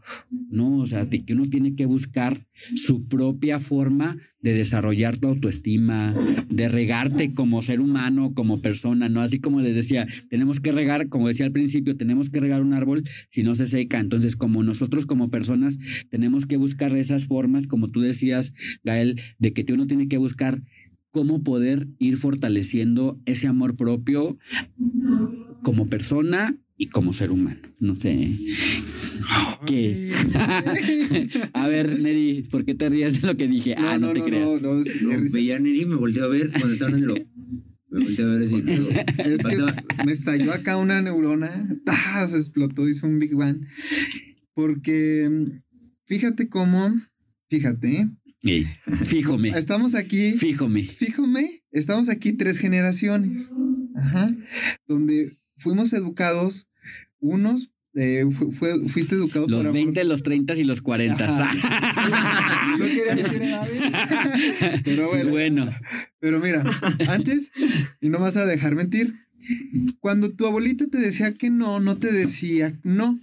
[0.49, 2.45] No, o sea, que uno tiene que buscar
[2.75, 6.13] su propia forma de desarrollar tu autoestima,
[6.49, 9.21] de regarte como ser humano, como persona, ¿no?
[9.21, 12.73] Así como les decía, tenemos que regar, como decía al principio, tenemos que regar un
[12.73, 13.99] árbol si no se seca.
[13.99, 18.53] Entonces, como nosotros como personas tenemos que buscar esas formas, como tú decías,
[18.83, 20.61] Gael, de que uno tiene que buscar
[21.11, 24.37] cómo poder ir fortaleciendo ese amor propio
[25.63, 27.59] como persona y como ser humano.
[27.79, 28.31] No sé.
[29.67, 30.11] ¿Qué?
[31.53, 33.75] a ver, Neri, ¿por qué te ríes de lo que dije?
[33.77, 34.63] ah, no, te creas.
[34.63, 35.33] No, sí, No, risa.
[35.33, 37.27] veía a Neri y me volteó a ver cuando estaban en el...
[37.89, 38.63] Me volteó a ver así.
[39.17, 42.25] Es que me estalló acá una neurona, ¡ah!
[42.27, 43.65] se explotó, hizo un Big Bang.
[44.53, 45.29] Porque
[46.05, 46.89] fíjate cómo,
[47.49, 48.09] fíjate,
[48.43, 48.65] Ey,
[49.05, 50.81] fíjome, estamos aquí, fíjome.
[50.83, 53.51] fíjame, estamos aquí tres generaciones,
[53.95, 54.33] ajá,
[54.87, 56.67] donde fuimos educados,
[57.19, 61.27] unos, eh, fu- fue- fuiste educado por Los amor 20, los 30 y los 40.
[62.79, 65.29] No quería decir edades, pero bueno.
[65.29, 65.71] bueno,
[66.19, 66.63] Pero mira,
[67.07, 67.51] antes,
[68.01, 69.13] y no vas a dejar mentir,
[69.99, 73.19] cuando tu abuelita te decía que no, no te decía no.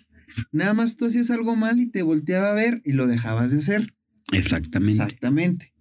[0.52, 3.58] Nada más tú hacías algo mal y te volteaba a ver y lo dejabas de
[3.58, 3.94] hacer.
[4.32, 4.92] Exactamente.
[5.02, 5.72] Exactamente.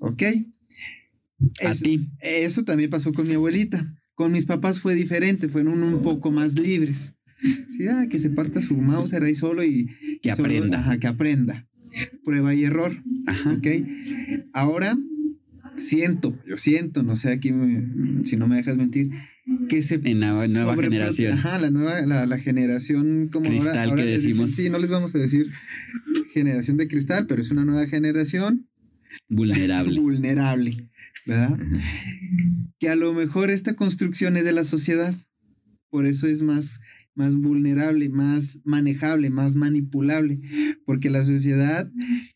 [0.00, 0.22] ¿Ok?
[1.62, 2.08] A Eso, ti.
[2.20, 3.92] eso también pasó con mi abuelita.
[4.14, 7.14] Con mis papás fue diferente, fueron un poco más libres.
[7.76, 9.88] Sí, ah, que se parta su mouse ahí solo y
[10.22, 10.78] Que solo- aprenda.
[10.78, 11.66] ajá, que aprenda.
[12.24, 12.96] Prueba y error.
[13.26, 13.52] Ajá.
[13.52, 13.66] ¿Ok?
[14.54, 14.96] Ahora
[15.76, 19.10] siento, yo siento, no sé aquí me- si no me dejas mentir,
[19.68, 21.38] que se En la nueva generación.
[21.38, 24.50] Ajá, la nueva, la, la generación como ahora- Cristal ahora que dicen, decimos.
[24.52, 25.50] sí, no les vamos a decir
[26.32, 28.68] generación de cristal, pero es una nueva generación
[29.28, 30.00] Vulnerable.
[30.00, 30.90] vulnerable,
[31.26, 31.58] ¿verdad?
[32.78, 35.14] Que a lo mejor esta construcción es de la sociedad,
[35.90, 36.80] por eso es más,
[37.14, 40.40] más vulnerable, más manejable, más manipulable,
[40.84, 41.90] porque la sociedad,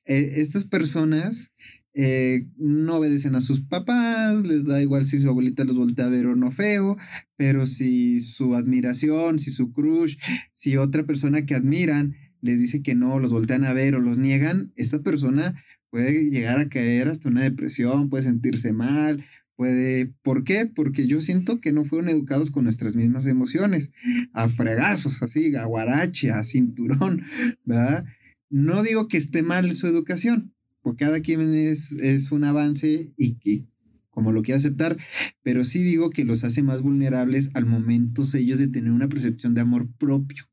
[0.06, 1.50] eh, estas personas
[1.94, 6.10] eh, no obedecen a sus papás, les da igual si su abuelita los voltea a
[6.10, 6.96] ver o no feo,
[7.36, 10.16] pero si su admiración, si su crush,
[10.52, 14.18] si otra persona que admiran les dice que no, los voltean a ver o los
[14.18, 19.24] niegan, esta persona puede llegar a caer hasta una depresión, puede sentirse mal,
[19.56, 20.14] puede...
[20.22, 20.66] ¿Por qué?
[20.66, 23.90] Porque yo siento que no fueron educados con nuestras mismas emociones,
[24.32, 27.24] a fregazos, así, a guarache, a cinturón,
[27.64, 28.04] ¿verdad?
[28.48, 33.34] No digo que esté mal su educación, porque cada quien es, es un avance y
[33.34, 33.64] que
[34.10, 34.98] como lo quiera aceptar,
[35.42, 39.54] pero sí digo que los hace más vulnerables al momento ellos de tener una percepción
[39.54, 40.44] de amor propio.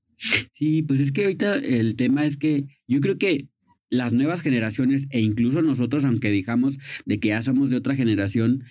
[0.52, 3.50] Sí, pues es que ahorita el tema es que yo creo que
[3.90, 8.64] las nuevas generaciones e incluso nosotros, aunque digamos de que ya somos de otra generación,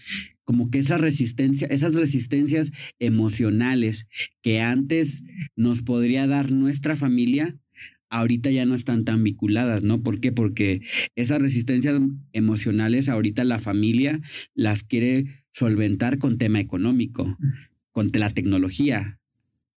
[0.44, 4.06] como que esa resistencia, esas resistencias emocionales
[4.42, 5.22] que antes
[5.56, 7.58] nos podría dar nuestra familia,
[8.10, 10.02] ahorita ya no están tan vinculadas, ¿no?
[10.02, 10.32] ¿Por qué?
[10.32, 10.82] Porque
[11.14, 12.00] esas resistencias
[12.32, 14.20] emocionales ahorita la familia
[14.54, 17.36] las quiere solventar con tema económico,
[17.90, 19.18] con la tecnología.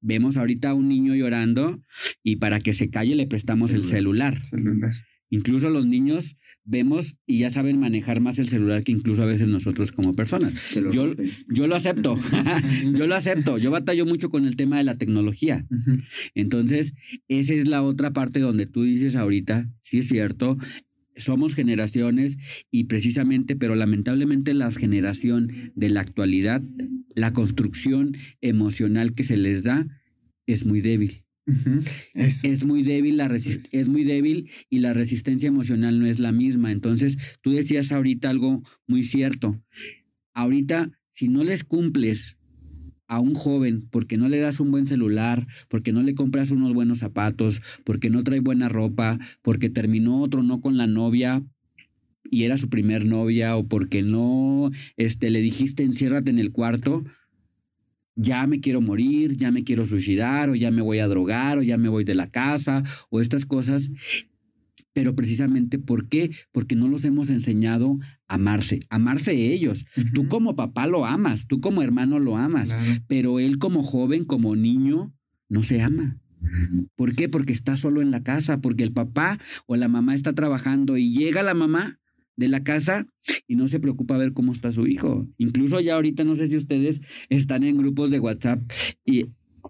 [0.02, 1.84] Vemos ahorita a un niño llorando
[2.24, 4.44] y para que se calle le prestamos el celular.
[4.46, 4.94] Celular.
[5.30, 9.48] Incluso los niños vemos y ya saben manejar más el celular que incluso a veces
[9.48, 10.54] nosotros como personas.
[10.76, 11.16] Lo Yo-.
[11.50, 12.16] Yo lo acepto,
[12.98, 13.58] yo lo acepto.
[13.58, 15.66] Yo batallo mucho con el tema de la tecnología.
[16.36, 16.94] Entonces,
[17.28, 20.58] esa es la otra parte donde tú dices ahorita, sí es cierto,
[21.18, 22.38] somos generaciones
[22.72, 26.62] y precisamente, pero lamentablemente la generación de la actualidad,
[27.16, 29.88] la construcción emocional que se les da
[30.46, 31.24] es muy débil.
[32.14, 33.74] Es muy débil la Eso resist- es.
[33.74, 36.72] es muy débil y la resistencia emocional no es la misma.
[36.72, 39.60] Entonces, tú decías ahorita algo muy cierto.
[40.34, 42.38] Ahorita, si no les cumples
[43.08, 46.74] a un joven porque no le das un buen celular, porque no le compras unos
[46.74, 51.44] buenos zapatos, porque no trae buena ropa, porque terminó otro no con la novia
[52.30, 57.06] y era su primer novia o porque no este le dijiste enciérrate en el cuarto,
[58.18, 61.62] ya me quiero morir, ya me quiero suicidar, o ya me voy a drogar, o
[61.62, 63.90] ya me voy de la casa, o estas cosas.
[64.94, 66.32] Pero precisamente, ¿por qué?
[66.52, 69.86] Porque no los hemos enseñado a amarse, amarse ellos.
[70.14, 72.92] Tú como papá lo amas, tú como hermano lo amas, Claro.
[73.08, 75.14] pero él como joven, como niño,
[75.50, 76.18] no se ama.
[76.96, 77.30] ¿Por qué?
[77.30, 81.12] Porque está solo en la casa, porque el papá o la mamá está trabajando y
[81.14, 82.00] llega la mamá
[82.38, 83.08] de la casa
[83.48, 85.28] y no se preocupa a ver cómo está su hijo.
[85.38, 88.62] Incluso ya ahorita no sé si ustedes están en grupos de WhatsApp
[89.04, 89.26] y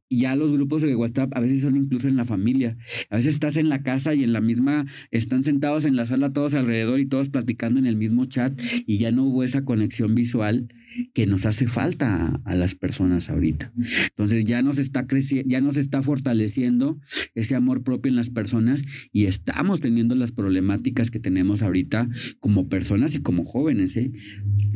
[0.10, 2.78] ya los grupos de WhatsApp a veces son incluso en la familia.
[3.10, 6.34] A veces estás en la casa y en la misma, están sentados en la sala
[6.34, 10.14] todos alrededor y todos platicando en el mismo chat y ya no hubo esa conexión
[10.14, 10.68] visual
[11.14, 13.72] que nos hace falta a, a las personas ahorita.
[14.10, 17.00] Entonces ya nos está creciendo, ya nos está fortaleciendo
[17.36, 22.70] ese amor propio en las personas y estamos teniendo las problemáticas que tenemos ahorita como
[22.70, 24.12] personas y como jóvenes, ¿eh?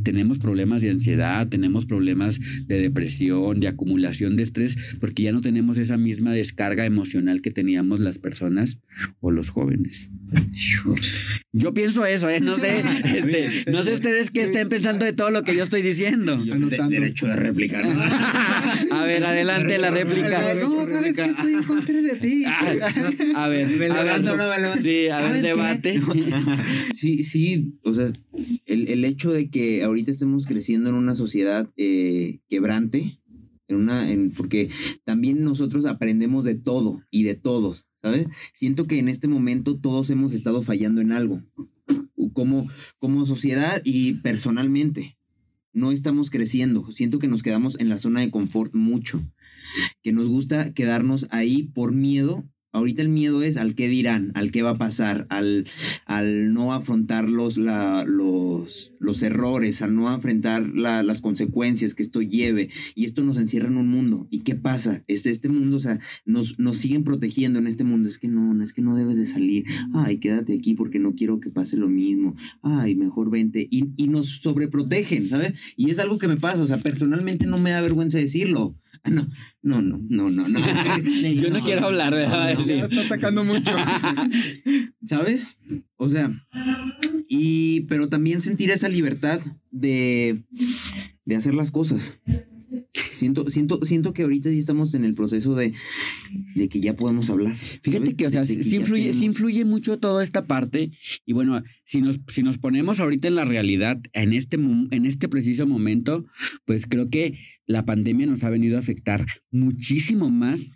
[0.03, 5.41] Tenemos problemas de ansiedad, tenemos problemas de depresión, de acumulación de estrés, porque ya no
[5.41, 8.77] tenemos esa misma descarga emocional que teníamos las personas
[9.19, 10.09] o los jóvenes.
[11.53, 12.39] Yo pienso eso, ¿eh?
[12.39, 15.81] No sé, este, no sé ustedes qué estén pensando de todo lo que yo estoy
[15.81, 16.10] diciendo.
[16.11, 16.89] Yo Anotando.
[16.89, 17.81] de- derecho de réplica.
[17.81, 17.89] ¿no?
[18.91, 20.53] A ver, adelante la réplica.
[20.55, 22.43] No, sabes que estoy en contra de ti.
[23.33, 24.81] Ah, A ver, Me a ver, no me levanto.
[24.81, 26.01] Sí, a ver, debate.
[26.93, 28.07] Sí, sí, o sea,
[28.65, 33.19] el, el hecho de que ahorita estemos creciendo en una sociedad eh, quebrante,
[33.67, 34.69] en una, en, porque
[35.05, 38.27] también nosotros aprendemos de todo y de todos, ¿sabes?
[38.53, 41.41] Siento que en este momento todos hemos estado fallando en algo,
[42.33, 42.67] como,
[42.99, 45.17] como sociedad y personalmente.
[45.73, 49.21] No estamos creciendo, siento que nos quedamos en la zona de confort mucho,
[50.03, 52.43] que nos gusta quedarnos ahí por miedo
[52.73, 55.65] Ahorita el miedo es al qué dirán, al qué va a pasar, al,
[56.05, 62.03] al no afrontar los, la, los, los errores, al no afrontar la- las consecuencias que
[62.03, 62.69] esto lleve.
[62.95, 64.27] Y esto nos encierra en un mundo.
[64.31, 65.03] ¿Y qué pasa?
[65.07, 68.07] Este, este mundo, o sea, nos, nos siguen protegiendo en este mundo.
[68.07, 69.65] Es que no, no es que no debes de salir.
[69.93, 72.35] Ay, quédate aquí porque no quiero que pase lo mismo.
[72.61, 73.67] Ay, mejor vente.
[73.69, 75.53] Y, y nos sobreprotegen, ¿sabes?
[75.75, 76.63] Y es algo que me pasa.
[76.63, 78.75] O sea, personalmente no me da vergüenza decirlo.
[79.09, 79.27] No,
[79.63, 80.59] no, no, no, no, no.
[81.33, 82.53] Yo no quiero hablar, ¿verdad?
[82.53, 82.77] no, Sí.
[82.77, 83.71] Ya está atacando mucho.
[85.05, 85.57] ¿Sabes?
[85.97, 86.31] O sea,
[87.27, 89.39] y pero también sentir esa libertad
[89.71, 90.43] de,
[91.25, 92.19] de hacer las cosas.
[93.21, 95.73] Siento, siento, siento que ahorita sí estamos en el proceso de,
[96.55, 97.53] de que ya podemos hablar.
[97.83, 98.15] Fíjate ¿sabes?
[98.15, 100.89] que, o sea, sí influye, sí tenemos- influye mucho toda esta parte.
[101.23, 105.29] Y bueno, si nos, si nos ponemos ahorita en la realidad, en este, en este
[105.29, 106.25] preciso momento,
[106.65, 110.71] pues creo que la pandemia nos ha venido a afectar muchísimo más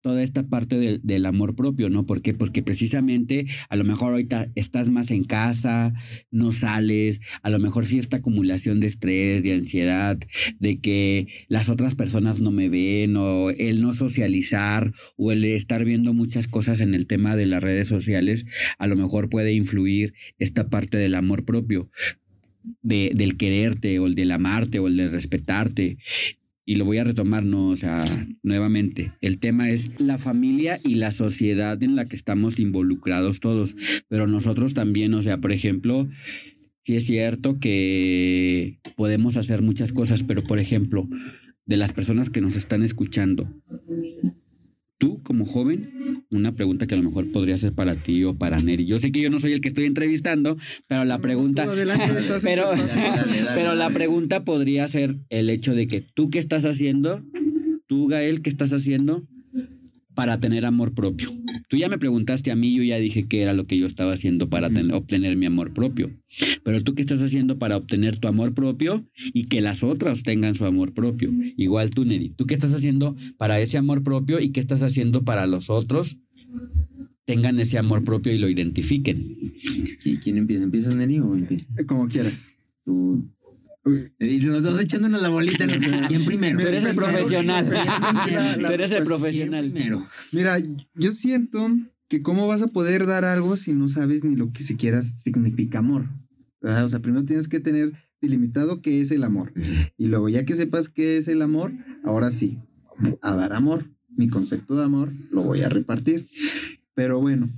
[0.00, 2.06] toda esta parte del, del amor propio, ¿no?
[2.06, 2.34] ¿Por qué?
[2.34, 5.92] Porque precisamente a lo mejor ahorita estás más en casa,
[6.30, 10.18] no sales, a lo mejor cierta acumulación de estrés, de ansiedad,
[10.58, 15.84] de que las otras personas no me ven o el no socializar o el estar
[15.84, 18.44] viendo muchas cosas en el tema de las redes sociales,
[18.78, 21.90] a lo mejor puede influir esta parte del amor propio,
[22.82, 25.98] de, del quererte o el del amarte o el de respetarte.
[26.68, 27.70] Y lo voy a retomar, ¿no?
[27.70, 32.58] O sea, nuevamente, el tema es la familia y la sociedad en la que estamos
[32.58, 33.74] involucrados todos,
[34.08, 36.06] pero nosotros también, o sea, por ejemplo,
[36.82, 41.08] sí es cierto que podemos hacer muchas cosas, pero por ejemplo,
[41.64, 43.48] de las personas que nos están escuchando,
[44.98, 48.60] tú como joven, una pregunta que a lo mejor podría ser para ti o para
[48.60, 48.84] Neri.
[48.84, 51.62] Yo sé que yo no soy el que estoy entrevistando, pero la pregunta...
[51.62, 53.02] Adelante, estás pero, tu espacio.
[53.02, 56.64] Dale, dale, dale, pero la pregunta podría ser el hecho de que tú qué estás
[56.64, 57.22] haciendo,
[57.86, 59.24] tú Gael, qué estás haciendo
[60.14, 61.30] para tener amor propio.
[61.68, 64.12] Tú ya me preguntaste a mí, yo ya dije que era lo que yo estaba
[64.14, 66.10] haciendo para ten- obtener mi amor propio.
[66.64, 69.04] Pero tú qué estás haciendo para obtener tu amor propio
[69.34, 71.30] y que las otras tengan su amor propio.
[71.56, 72.30] Igual tú, Neri.
[72.30, 76.16] ¿Tú qué estás haciendo para ese amor propio y qué estás haciendo para los otros
[77.26, 79.36] tengan ese amor propio y lo identifiquen?
[80.04, 80.64] ¿Y quién empieza?
[80.64, 81.66] ¿Empiezas, Neri, o empieza?
[81.86, 82.54] Como quieras.
[82.84, 83.24] Tú.
[84.18, 85.66] Y los dos echándonos la bolita.
[86.08, 86.58] ¿Quién primero?
[86.60, 87.68] Tú eres el profesional.
[88.58, 89.70] Tú eres el profesional.
[89.70, 90.06] Primero.
[90.32, 90.58] Mira,
[90.94, 91.70] yo siento
[92.08, 95.78] que cómo vas a poder dar algo si no sabes ni lo que siquiera significa
[95.78, 96.06] amor.
[96.60, 96.84] ¿verdad?
[96.84, 99.52] O sea, primero tienes que tener delimitado qué es el amor.
[99.96, 101.72] Y luego, ya que sepas qué es el amor,
[102.04, 102.58] ahora sí,
[103.22, 103.86] a dar amor.
[104.08, 106.28] Mi concepto de amor lo voy a repartir.
[106.94, 107.48] Pero bueno,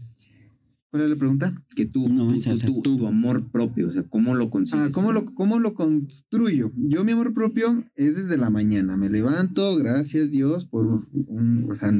[0.90, 1.62] ¿cuál es la pregunta?
[1.74, 2.82] Que tú, No, tú, tú.
[2.82, 4.86] tu amor propio, o sea, ¿cómo lo consigues?
[4.86, 6.72] Ah, ¿cómo, lo, ¿Cómo lo construyo?
[6.76, 8.96] Yo, mi amor propio es desde la mañana.
[8.96, 11.92] Me levanto, gracias Dios, por un, o sea,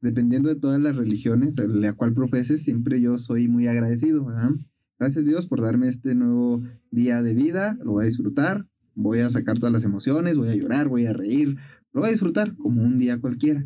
[0.00, 4.50] dependiendo de todas las religiones, a la cual profeses, siempre yo soy muy agradecido, ¿verdad?
[4.98, 9.30] Gracias Dios por darme este nuevo día de vida, lo voy a disfrutar, voy a
[9.30, 11.56] sacar todas las emociones, voy a llorar, voy a reír,
[11.92, 13.64] lo voy a disfrutar como un día cualquiera.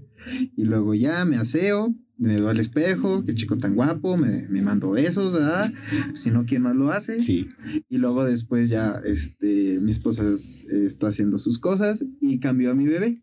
[0.57, 4.63] Y luego ya me aseo, me veo al espejo, qué chico tan guapo, me, me
[4.63, 5.73] mando besos, ¿verdad?
[6.15, 7.21] Si no, ¿quién más lo hace?
[7.21, 7.49] Sí.
[7.89, 10.25] Y luego después ya este, mi esposa
[10.71, 13.23] está haciendo sus cosas y cambió a mi bebé.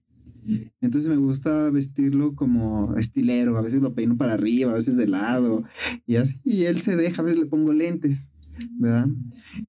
[0.81, 5.07] Entonces me gusta vestirlo como estilero, a veces lo peino para arriba, a veces de
[5.07, 5.63] lado,
[6.07, 8.31] y así, y él se deja, a veces le pongo lentes,
[8.79, 9.07] ¿verdad?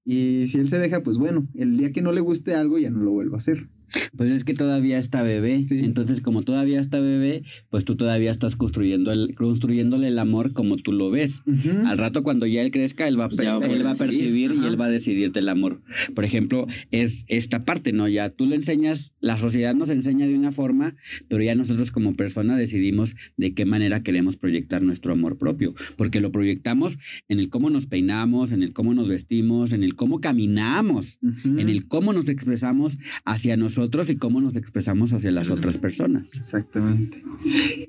[0.04, 2.90] Y si él se deja, pues bueno, el día que no le guste algo ya
[2.90, 3.68] no lo vuelvo a hacer.
[4.16, 5.64] Pues es que todavía está bebé.
[5.66, 5.80] Sí.
[5.80, 10.76] Entonces, como todavía está bebé, pues tú todavía estás construyendo el, construyéndole el amor como
[10.76, 11.42] tú lo ves.
[11.46, 11.86] Ujú.
[11.86, 14.52] Al rato cuando ya él crezca, él va, a Pues él va a decidir, percibir
[14.52, 15.82] y él va a decidirte el amor.
[16.14, 18.08] Por ejemplo, es esta parte, ¿no?
[18.08, 20.94] Ya tú le enseñas, la sociedad nos enseña de una forma,
[21.28, 26.20] pero ya nosotros como persona decidimos de qué manera queremos proyectar nuestro amor propio, porque
[26.20, 30.20] lo proyectamos en el cómo nos peinamos, en el cómo nos vestimos, en el cómo
[30.20, 31.58] caminamos, Ujú.
[31.58, 36.26] en el cómo nos expresamos hacia nosotros y cómo nos expresamos hacia las otras personas.
[36.34, 37.22] Exactamente.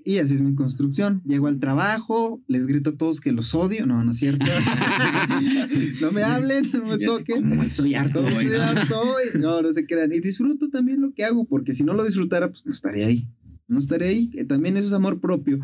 [0.06, 1.22] Y así es mi construcción.
[1.26, 3.86] Llego al trabajo, les grito a todos que los odio.
[3.86, 4.46] No, no es cierto.
[6.02, 7.50] no me hablen, no me toquen.
[7.50, 8.22] ¿Cómo estoy harto?
[8.22, 8.46] No, güey?
[8.46, 9.02] estoy harto
[9.36, 10.14] y- no, no se crean.
[10.14, 13.26] Y disfruto también lo que hago, porque si no lo disfrutara, pues no estaría ahí.
[13.68, 14.30] No estaría ahí.
[14.30, 15.60] que También eso es amor propio.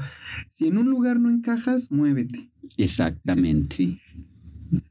[0.47, 2.49] Si en un lugar no encajas, muévete.
[2.77, 3.99] Exactamente.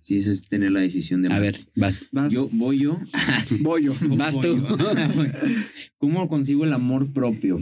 [0.07, 0.23] Sí.
[0.23, 2.09] Sí, es tener la decisión de A ver, vas.
[2.13, 2.33] Vas.
[2.33, 3.01] Yo, voy yo.
[3.61, 3.93] Bollo.
[4.17, 4.57] Vas Voy tú.
[4.57, 4.77] yo.
[5.99, 7.59] ¿Cómo consigo el amor propio?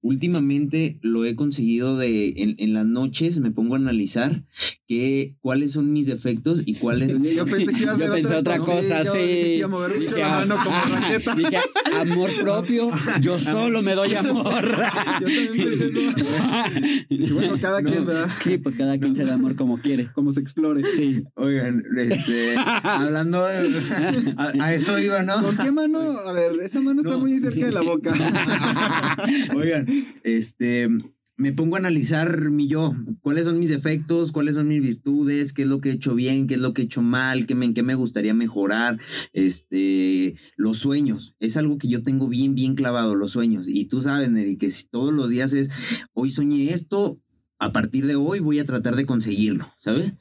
[0.00, 4.44] Últimamente lo he conseguido de en, en las noches me pongo a analizar
[4.86, 8.22] qué cuáles son mis defectos y cuáles Yo, yo pensé que ibas a Yo hacer
[8.22, 9.18] pensé otra no, cosa, yo sí.
[9.18, 11.34] dije que iba a mover mucho Dije, la mano como ah, raqueta.
[11.34, 11.56] dije,
[12.00, 14.64] amor propio, yo solo me doy amor.
[14.64, 17.06] Yo también pensé eso.
[17.08, 17.90] Y bueno, cada No.
[17.90, 18.30] quien, ¿verdad?
[18.44, 20.10] Sí, pues cada quien se da amor como quiere.
[20.12, 20.82] Como se explore.
[20.96, 21.24] Sí.
[21.34, 25.42] Oigan, este, hablando de a, a eso iba, ¿no?
[25.42, 26.18] ¿Con qué mano?
[26.18, 28.12] A ver, esa mano está muy cerca de la boca.
[29.54, 29.86] Oigan,
[30.22, 30.88] este,
[31.36, 35.62] me pongo a analizar mi yo, cuáles son mis defectos, cuáles son mis virtudes, qué
[35.62, 37.66] es lo que he hecho bien, qué es lo que he hecho mal, qué me,
[37.66, 38.98] en qué me gustaría mejorar,
[39.34, 44.00] este, los sueños, es algo que yo tengo bien, bien clavado, los sueños, y tú
[44.00, 45.70] sabes, Neri, que si todos los días es,
[46.14, 47.20] hoy soñé esto,
[47.58, 50.14] a partir de hoy voy a tratar de conseguirlo, ¿sabes?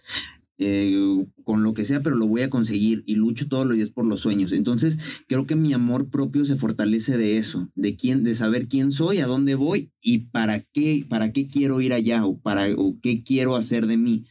[0.58, 3.92] Eh, con lo que sea, pero lo voy a conseguir y lucho todos los días
[3.92, 4.52] por los sueños.
[4.52, 8.92] Entonces, creo que mi amor propio se fortalece de eso, de quién, de saber quién
[8.92, 12.98] soy, a dónde voy y para qué, para qué quiero ir allá o para o
[13.02, 14.26] qué quiero hacer de mí.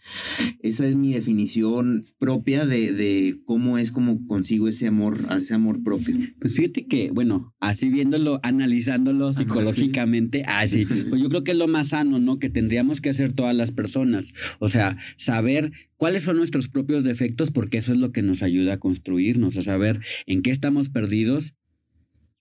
[0.61, 5.83] Esa es mi definición propia de, de cómo es como consigo ese amor, ese amor
[5.83, 6.17] propio.
[6.41, 11.69] Pues fíjate que, bueno, así viéndolo, analizándolo psicológicamente, así, pues yo creo que es lo
[11.69, 12.39] más sano, ¿no?
[12.39, 14.33] Que tendríamos que hacer todas las personas.
[14.59, 18.75] O sea, saber cuáles son nuestros propios defectos, porque eso es lo que nos ayuda
[18.75, 21.55] a construirnos, a saber en qué estamos perdidos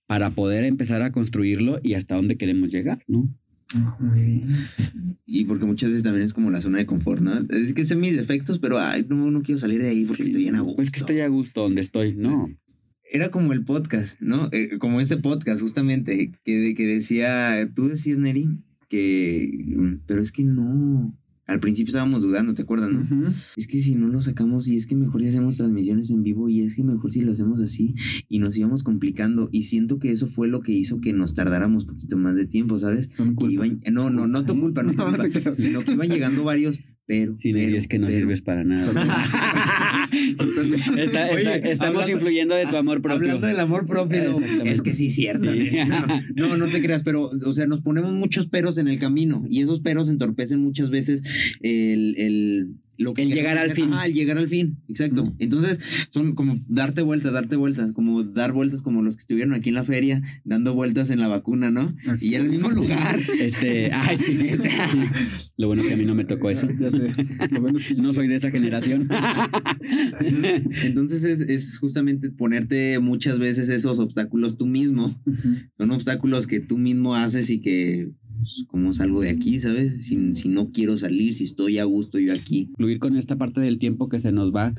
[0.06, 3.28] para poder empezar a construirlo y hasta dónde queremos llegar, ¿no?
[5.26, 7.46] Y porque muchas veces también es como la zona de confort, ¿no?
[7.50, 10.42] Es que sé mis defectos, pero ay, no, no quiero salir de ahí porque estoy
[10.42, 10.76] bien a gusto.
[10.76, 12.50] Pues que estoy a gusto donde estoy, ¿no?
[13.10, 14.48] Era como el podcast, ¿no?
[14.52, 18.48] Eh, como ese podcast, justamente, que, que decía, tú decías, Neri,
[18.88, 21.12] que, pero es que no.
[21.46, 23.06] Al principio estábamos dudando, ¿te acuerdas, no?
[23.56, 26.48] Es que si no lo sacamos y es que mejor si hacemos transmisiones en vivo
[26.48, 27.94] y es que mejor si lo hacemos así
[28.30, 31.84] y nos íbamos complicando y siento que eso fue lo que hizo que nos tardáramos
[31.84, 33.08] un poquito más de tiempo, ¿sabes?
[33.16, 35.54] Con Que iban- no, no, no tu culpa, no tu No, no culpa, te creo.
[35.54, 38.18] sino que iban llegando varios, pero, Sí, pero, es que no pero.
[38.18, 38.90] sirves para nada.
[40.14, 43.16] Está- está- Oye, estamos hablando- influyendo de tu amor propio.
[43.32, 45.52] Hablando del amor propio, no, es que sí, cierto.
[45.52, 45.70] Sí.
[46.36, 49.62] No, no te creas, pero, o sea, nos ponemos muchos peros en el camino y
[49.62, 51.22] esos peros entorpecen muchas veces
[51.60, 53.76] el, el, lo que El llegar al hacer.
[53.84, 53.92] fin.
[53.92, 55.34] Ajá, el llegar al fin, exacto.
[55.38, 55.78] Entonces,
[56.12, 59.74] son como darte vueltas, darte vueltas, como dar vueltas como los que estuvieron aquí en
[59.76, 61.94] la feria, dando vueltas en la vacuna, ¿no?
[62.20, 63.20] Y ya en el mismo lugar.
[63.44, 64.38] Este, ay, sí.
[65.58, 66.68] Lo bueno que a mí no me tocó eso.
[66.80, 67.12] Ya sé.
[67.50, 69.08] Lo bueno es que No soy de esa generación.
[70.82, 75.14] Entonces es, es justamente ponerte muchas veces esos obstáculos tú mismo.
[75.76, 78.08] Son obstáculos que tú mismo haces y que,
[78.38, 80.04] pues, como salgo de aquí, ¿sabes?
[80.06, 82.66] Si, si no quiero salir, si estoy a gusto yo aquí.
[82.66, 84.74] Concluir con esta parte del tiempo que se nos va.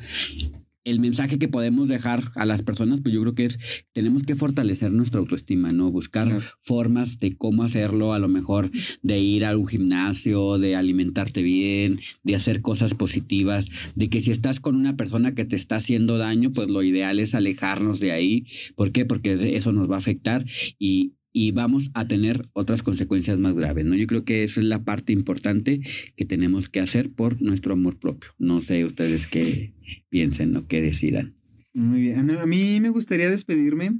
[0.83, 3.57] El mensaje que podemos dejar a las personas, pues yo creo que es,
[3.91, 5.89] tenemos que fortalecer nuestra autoestima, ¿no?
[5.91, 6.43] Buscar Claro.
[6.61, 8.69] formas de cómo hacerlo, a lo mejor
[9.01, 14.29] de ir a un gimnasio, de alimentarte bien, de hacer cosas positivas, de que si
[14.29, 18.11] estás con una persona que te está haciendo daño, pues lo ideal es alejarnos de
[18.11, 18.45] ahí.
[18.75, 19.05] ¿Por qué?
[19.05, 20.45] Porque eso nos va a afectar
[20.77, 23.93] y, y vamos a tener otras consecuencias más graves, ¿no?
[23.95, 25.81] Yo creo que esa es la parte importante
[26.15, 28.29] que tenemos que hacer por nuestro amor propio.
[28.39, 29.73] No sé ustedes qué
[30.07, 31.35] piensen o qué decidan.
[31.73, 32.31] Muy bien.
[32.31, 33.99] A mí me gustaría despedirme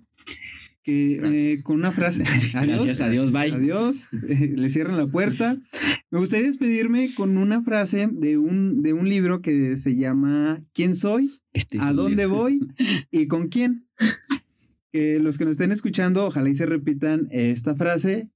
[0.82, 2.24] que, eh, con una frase.
[2.54, 2.86] Adiós.
[2.86, 3.52] Gracias a Dios, bye.
[3.52, 4.08] Adiós.
[4.30, 5.58] Eh, le cierran la puerta.
[6.12, 10.96] Me gustaría despedirme con una frase de un, de un libro que se llama ¿Quién
[10.96, 11.42] soy?
[11.52, 12.38] Este es ¿A dónde libro.
[12.38, 12.62] voy?
[13.12, 13.88] ¿Y con quién?
[14.96, 18.30] Que los que nos estén escuchando, ojalá y se repitan esta frase,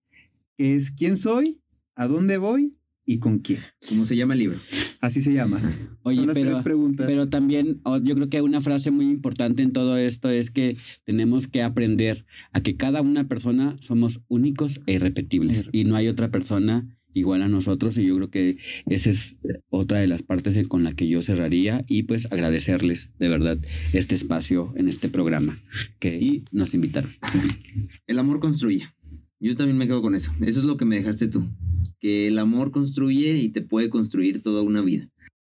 [0.57, 1.61] que es ¿quién soy?
[1.95, 2.75] ¿A dónde voy?
[3.05, 3.61] ¿Y con quién?
[3.87, 4.59] ¿Cómo se llama el libro?
[4.99, 5.61] Así se llama.
[6.03, 7.07] Oye, Son las pero, tres preguntas.
[7.07, 10.75] pero también oh, yo creo que una frase muy importante en todo esto es que
[11.05, 16.09] tenemos que aprender a que cada una persona somos únicos e irrepetibles y no hay
[16.09, 18.57] otra persona igual a nosotros y yo creo que
[18.87, 19.35] esa es
[19.69, 23.57] otra de las partes con la que yo cerraría y pues agradecerles de verdad
[23.93, 25.59] este espacio en este programa
[25.99, 27.11] que nos invitaron.
[28.07, 28.87] El amor construye.
[29.39, 30.31] Yo también me quedo con eso.
[30.41, 31.43] Eso es lo que me dejaste tú.
[31.99, 35.09] Que el amor construye y te puede construir toda una vida.